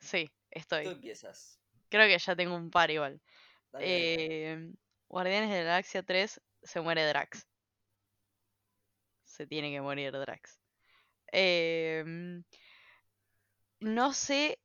[0.00, 0.30] sí,
[0.80, 0.88] Tú estoy.
[0.88, 1.60] empiezas.
[1.90, 3.22] Creo que ya tengo un par igual.
[3.72, 4.10] Dale, dale.
[4.10, 4.72] Eh,
[5.08, 7.48] Guardianes de la Galaxia 3 se muere Drax.
[9.36, 10.58] Se tiene que morir Drax.
[11.30, 12.42] Em,
[13.80, 14.58] no sé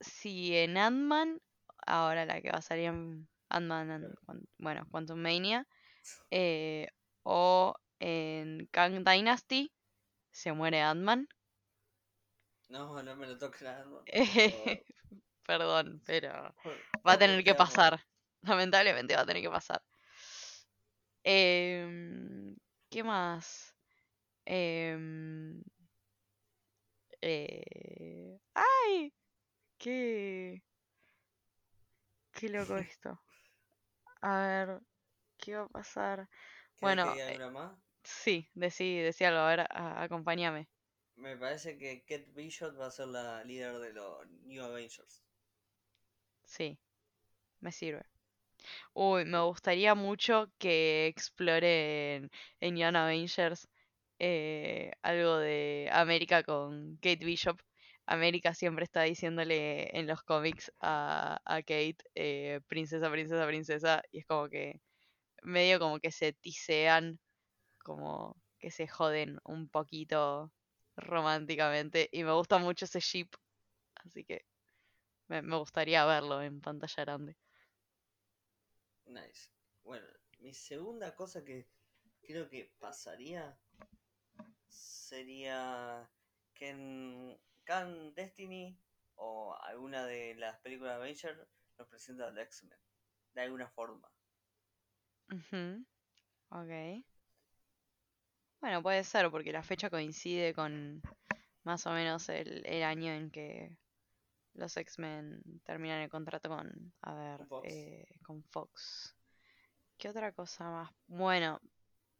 [0.00, 1.40] si en Ant-Man,
[1.86, 5.66] ahora la que va a salir en Ant-Man, and- bueno, Quantum Mania,
[6.30, 6.88] eh,
[7.22, 9.72] o en Kang Dynasty,
[10.30, 11.26] se muere Ant-Man.
[12.68, 13.66] No, no me lo toques
[14.06, 14.84] Eh,
[15.46, 16.54] Perdón, pero
[17.06, 17.98] va a tener que pasar.
[18.42, 19.80] Lamentablemente va a tener que pasar.
[21.24, 22.56] Em,
[22.90, 23.67] ¿qué más?
[24.48, 25.62] Em,
[27.22, 29.12] eh, ¡Ay!
[29.78, 30.62] ¿Qué?
[32.32, 33.20] Qué loco esto.
[34.22, 34.80] A ver,
[35.38, 36.28] ¿qué va a pasar?
[36.76, 37.72] ¿Querés Bueno, que eh, más?
[38.04, 40.68] sí, decí, decí algo, a ver, a- acompáñame.
[41.16, 45.22] Me parece que Kate Bishop va a ser la líder de los New Avengers.
[46.44, 46.78] Sí,
[47.60, 48.04] me sirve.
[48.94, 52.30] Uy, me gustaría mucho que exploren
[52.60, 53.68] en Young Avengers
[54.18, 57.60] eh, algo de América con Kate Bishop.
[58.06, 64.20] América siempre está diciéndole en los cómics a, a Kate, eh, princesa, princesa, princesa, y
[64.20, 64.80] es como que
[65.42, 67.20] medio como que se tisean,
[67.84, 70.52] como que se joden un poquito
[70.96, 73.28] románticamente, y me gusta mucho ese ship,
[73.96, 74.46] así que
[75.28, 77.36] me, me gustaría verlo en pantalla grande.
[79.04, 79.50] Nice.
[79.84, 80.06] Bueno,
[80.38, 81.68] mi segunda cosa que
[82.22, 83.58] creo que pasaría
[84.78, 86.08] sería
[86.54, 88.78] que en Can Destiny
[89.16, 91.38] o alguna de las películas de Avengers
[91.78, 92.78] nos presenta al X-Men.
[93.34, 94.10] De alguna forma.
[95.32, 95.84] Ujú,
[96.50, 96.72] Ok.
[98.60, 101.02] Bueno, puede ser, porque la fecha coincide con
[101.64, 103.76] más o menos el, el año en que
[104.54, 107.66] los X-Men terminan el contrato con, a ver, Con Fox.
[107.70, 109.16] eh, con Fox.
[109.98, 110.90] ¿Qué otra cosa más?
[111.08, 111.60] Bueno,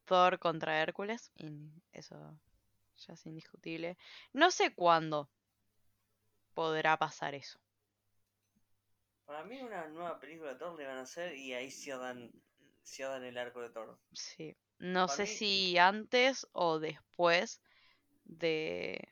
[0.06, 2.38] Thor contra Hércules, in- eso
[2.98, 3.96] ya es indiscutible.
[4.32, 5.30] No sé cuándo
[6.54, 7.58] podrá pasar eso.
[9.26, 12.32] Para mí una nueva película de Thor le van a hacer y ahí cierran,
[12.82, 13.96] cierran el arco de Thor.
[14.12, 14.54] Sí.
[14.80, 17.60] No Para sé mí- si antes o después
[18.24, 19.08] de,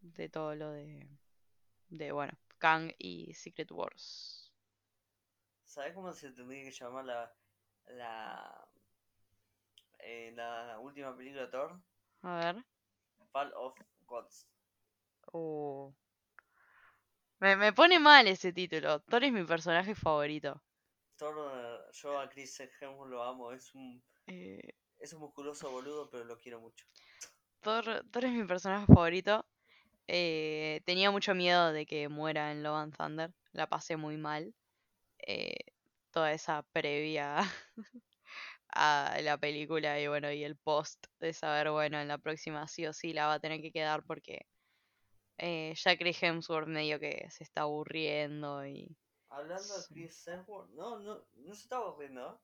[0.00, 1.08] de todo lo de,
[1.90, 4.52] de, bueno, Kang y Secret Wars.
[5.66, 7.34] ¿Sabes cómo se tendría que llamar la
[7.88, 8.68] la
[9.98, 11.80] eh, la última película de Thor?
[12.22, 12.64] A ver.
[13.32, 13.74] Fall of
[14.06, 14.46] Gods.
[15.32, 15.92] Uh.
[17.40, 19.00] Me, me pone mal ese título.
[19.00, 20.62] Thor es mi personaje favorito.
[21.16, 26.08] Thor, eh, yo a Chris Hemsworth lo amo, es un Eh, es un musculoso boludo,
[26.10, 26.86] pero lo quiero mucho.
[27.60, 29.44] Thor, Thor es mi personaje favorito.
[30.08, 33.34] Eh, tenía mucho miedo de que muera en Love and Thunder.
[33.52, 34.54] La pasé muy mal.
[35.18, 35.56] Eh,
[36.10, 37.38] toda esa previa
[38.76, 42.86] a la película y bueno, y el post de saber, bueno, en la próxima sí
[42.86, 44.46] o sí la va a tener que quedar porque
[45.38, 48.96] eh, ya Chris Hemsworth medio que se está aburriendo y...
[49.28, 49.84] Hablando de.
[49.88, 52.40] Chris Hemsworth, no, no, no se estaba aburriendo,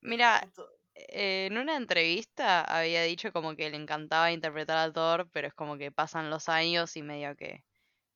[0.00, 0.48] Mira,
[0.94, 5.54] eh, en una entrevista había dicho como que le encantaba interpretar a Thor, pero es
[5.54, 7.64] como que pasan los años y medio que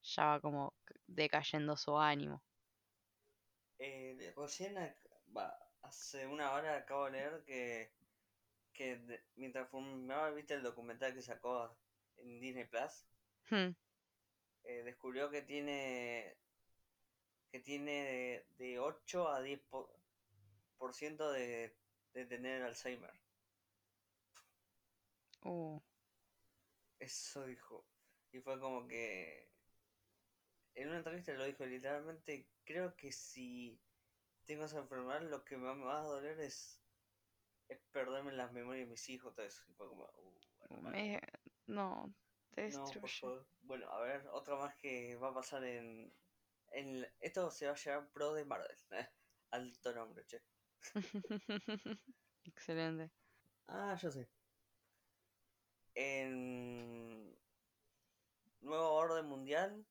[0.02, 0.74] ya va como
[1.06, 2.42] decayendo su ánimo.
[3.78, 4.76] Eh, recién,
[5.36, 5.58] va,
[5.92, 7.92] hace una hora acabo de leer que,
[8.74, 11.76] que de- mientras fumaba, viste el documental que sacó
[12.18, 13.06] en Disney Plus,
[13.50, 13.72] Hmm,
[14.64, 16.36] eh, descubrió que tiene
[17.52, 19.94] que tiene de, de 8 a 10 po-
[20.78, 21.76] por ciento de,
[22.14, 23.12] de tener Alzheimer.
[25.44, 25.78] uh,
[26.98, 27.84] Eso dijo.
[28.32, 29.50] Y fue como que
[30.74, 33.80] en una entrevista lo dijo literalmente, creo que si
[34.44, 36.84] tengo esa enfermedad lo que más me va a doler es,
[37.68, 39.62] es perderme las memorias de mis hijos, todo eso.
[39.68, 41.20] Y fue como, uh, bueno, me-
[41.66, 42.14] no,
[42.50, 43.20] te No, por destruye.
[43.20, 43.48] favor.
[43.60, 46.18] Bueno, a ver, otra más que va a pasar en,
[46.68, 47.06] en...
[47.20, 48.76] Esto se va a llevar pro de Marvel.
[49.50, 50.42] Alto nombre, che.
[52.44, 53.12] Excelente.
[53.66, 54.28] Ah, yo sé.
[55.94, 57.38] En
[58.60, 59.86] Nuevo Orden Mundial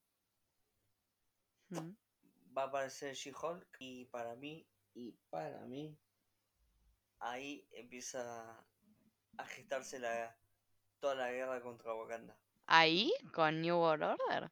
[1.69, 1.95] Mm.
[2.57, 5.97] Va a aparecer She-Hulk y para mí, y para mí,
[7.19, 8.65] ahí empieza
[9.37, 10.37] a gestarse la,
[10.99, 12.37] toda la guerra contra Wakanda.
[12.67, 14.51] Ahí, con New World Order.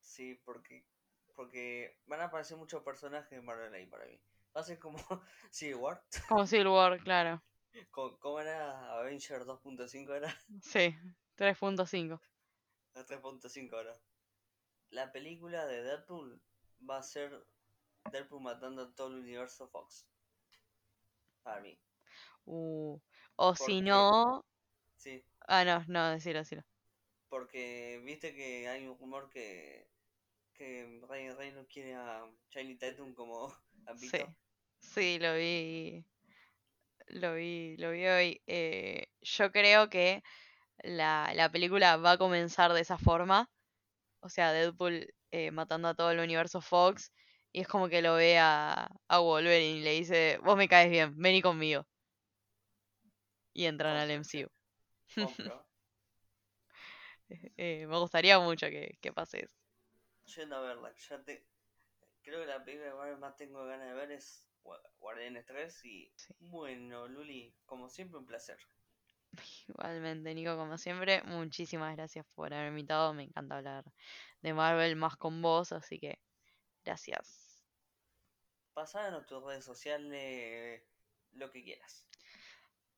[0.00, 0.86] Sí, porque,
[1.34, 4.20] porque van a aparecer muchos personajes de Marvel ahí para mí.
[4.56, 4.98] Va a ser como
[5.50, 6.04] Civil War.
[6.28, 7.42] Como Civil War, claro.
[7.90, 10.16] ¿Cómo, era Avenger 2.5?
[10.16, 10.96] Era Sí,
[11.36, 12.20] 3.5.
[12.94, 13.94] a 3.5 ahora.
[14.90, 16.40] La película de Deadpool
[16.80, 17.46] va a ser
[18.10, 20.06] Deadpool matando a todo el universo Fox.
[21.42, 21.78] Para mí.
[22.44, 22.98] Uh,
[23.36, 24.44] o si no.
[24.96, 26.62] Sí, Ah, no, no, decilo, decilo.
[27.28, 29.88] porque viste que hay un rumor que,
[30.54, 33.54] que Ryan Reynolds quiere a Channing Tatum como
[33.84, 34.16] Gambito.
[34.16, 34.36] Sí,
[34.80, 36.04] sí, lo vi.
[37.08, 38.42] Lo vi, lo vi hoy.
[38.46, 40.22] Eh, yo creo que
[40.78, 43.50] la, la película va a comenzar de esa forma.
[44.20, 47.12] O sea, Deadpool eh, matando a todo el universo Fox.
[47.52, 50.90] Y es como que lo ve a, a Wolverine y le dice, vos me caes
[50.90, 51.86] bien, vení conmigo.
[53.52, 54.10] Y entran al.
[54.12, 54.48] MCU.
[57.56, 59.54] Eh, me gustaría mucho que, que pase eso.
[60.26, 61.46] Yendo a verla, ya te...
[62.22, 66.12] Creo que la película que más- tengo ganas de ver es Gua- Guardianes 3 y
[66.16, 66.34] Sí.
[66.40, 68.58] bueno, Luli, como siempre un placer.
[69.68, 73.14] Igualmente, Nico, como siempre, muchísimas gracias por haberme invitado.
[73.14, 73.84] Me encanta hablar
[74.42, 76.18] de Marvel más con vos, así que
[76.84, 77.64] gracias.
[78.74, 80.82] Pasar a tus redes sociales
[81.32, 82.06] lo que quieras.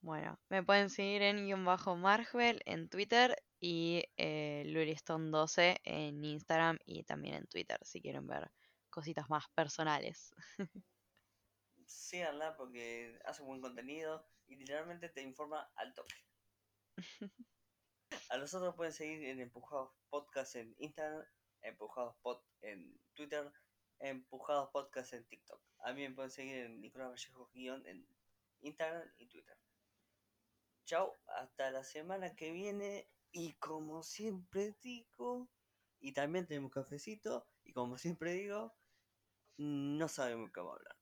[0.00, 6.78] Bueno, me pueden seguir en guion bajo Marvel en Twitter y eh, Luliston12 en Instagram
[6.84, 8.50] y también en Twitter si quieren ver
[8.90, 10.32] cositas más personales.
[11.84, 16.14] Síganla porque hace buen contenido y literalmente te informa al toque.
[18.30, 21.24] A nosotros pueden seguir en Empujados Podcast en Instagram,
[21.62, 23.52] Empujados Pod en Twitter,
[23.98, 25.60] Empujados Podcast en TikTok.
[25.80, 28.06] A mí me pueden seguir en Nicolás Vallejo guion en
[28.60, 29.56] Instagram y Twitter.
[30.86, 35.48] Chao, hasta la semana que viene y como siempre digo,
[36.00, 38.74] y también tenemos cafecito y como siempre digo,
[39.58, 40.97] no sabemos a hablar.